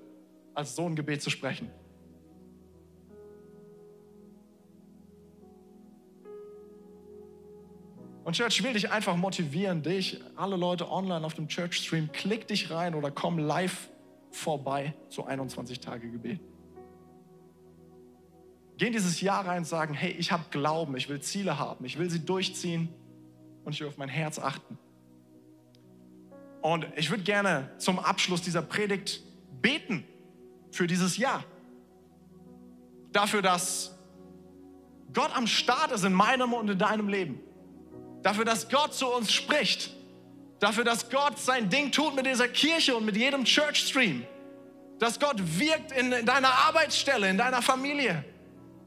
[0.55, 1.70] als so ein Gebet zu sprechen.
[8.24, 12.11] Und Church, ich will dich einfach motivieren, dich, alle Leute online auf dem Church Stream,
[12.12, 13.88] klick dich rein oder komm live
[14.30, 16.40] vorbei zu 21 Tage Gebet.
[18.76, 21.84] Geh in dieses Jahr rein und sagen, hey, ich habe Glauben, ich will Ziele haben,
[21.84, 22.90] ich will sie durchziehen
[23.64, 24.78] und ich will auf mein Herz achten.
[26.61, 29.23] Und ich würde gerne zum Abschluss dieser Predigt
[29.63, 30.05] beten
[30.71, 31.45] für dieses Jahr.
[33.13, 33.97] Dafür, dass
[35.13, 37.41] Gott am Start ist in meinem und in deinem Leben.
[38.23, 39.95] Dafür, dass Gott zu uns spricht,
[40.59, 44.25] dafür, dass Gott sein Ding tut mit dieser Kirche und mit jedem Church Stream,
[44.99, 48.25] dass Gott wirkt in, in deiner Arbeitsstelle, in deiner Familie,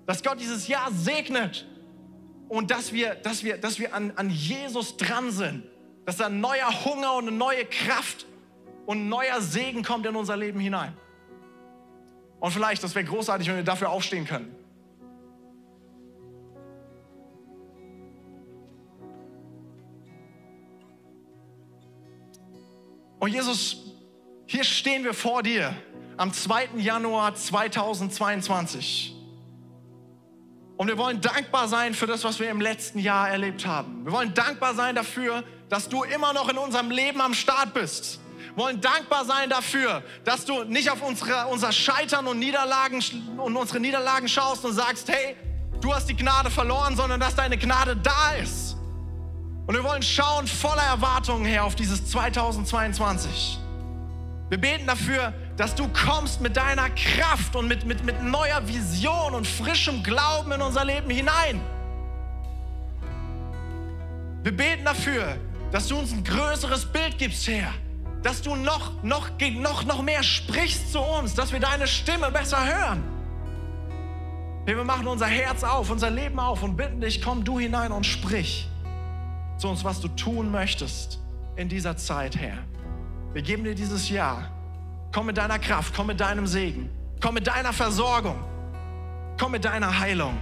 [0.06, 1.66] dass Gott dieses Jahr segnet.
[2.50, 5.64] Und dass wir, dass wir, dass wir an, an Jesus dran sind,
[6.12, 8.26] dass da ein neuer Hunger und eine neue Kraft
[8.86, 10.94] und ein neuer Segen kommt in unser Leben hinein.
[12.42, 14.54] Und vielleicht, das wäre großartig, wenn wir dafür aufstehen können.
[23.18, 23.78] Und oh, Jesus,
[24.48, 25.74] hier stehen wir vor dir
[26.18, 26.72] am 2.
[26.76, 29.16] Januar 2022.
[30.76, 34.04] Und wir wollen dankbar sein für das, was wir im letzten Jahr erlebt haben.
[34.04, 35.46] Wir wollen dankbar sein dafür, dass
[35.88, 38.20] du immer noch in unserem Leben am Start bist.
[38.56, 43.02] Wir wollen dankbar sein dafür, dass du nicht auf unsere, unser Scheitern und Niederlagen
[43.38, 45.38] und unsere Niederlagen schaust und sagst, hey,
[45.80, 48.76] du hast die Gnade verloren, sondern dass deine Gnade da ist.
[49.66, 53.58] Und wir wollen schauen voller Erwartungen her auf dieses 2022.
[54.50, 59.34] Wir beten dafür, dass du kommst mit deiner Kraft und mit, mit, mit neuer Vision
[59.34, 61.62] und frischem Glauben in unser Leben hinein.
[64.44, 65.38] Wir beten dafür,
[65.72, 67.74] dass du uns ein größeres Bild gibst, Herr.
[68.24, 72.64] Dass du noch, noch, noch, noch mehr sprichst zu uns, dass wir deine Stimme besser
[72.64, 73.04] hören.
[74.66, 78.06] Wir machen unser Herz auf, unser Leben auf und bitten dich, komm du hinein und
[78.06, 78.70] sprich
[79.58, 81.20] zu uns, was du tun möchtest
[81.56, 82.58] in dieser Zeit, Herr.
[83.34, 84.52] Wir geben dir dieses Jahr.
[85.12, 86.90] Komm mit deiner Kraft, komm mit deinem Segen,
[87.22, 88.36] komm mit deiner Versorgung,
[89.38, 90.38] komm mit deiner Heilung.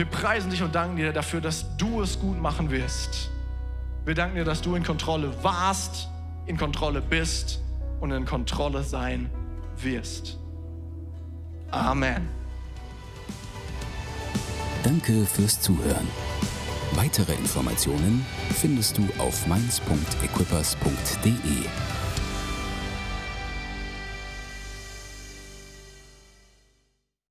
[0.00, 3.30] Wir preisen dich und danken dir dafür, dass du es gut machen wirst.
[4.06, 6.08] Wir danken dir, dass du in Kontrolle warst,
[6.46, 7.60] in Kontrolle bist
[8.00, 9.28] und in Kontrolle sein
[9.76, 10.38] wirst.
[11.70, 12.26] Amen.
[14.82, 16.08] Danke fürs Zuhören.
[16.92, 18.24] Weitere Informationen
[18.58, 21.99] findest du auf mainz.equippers.de.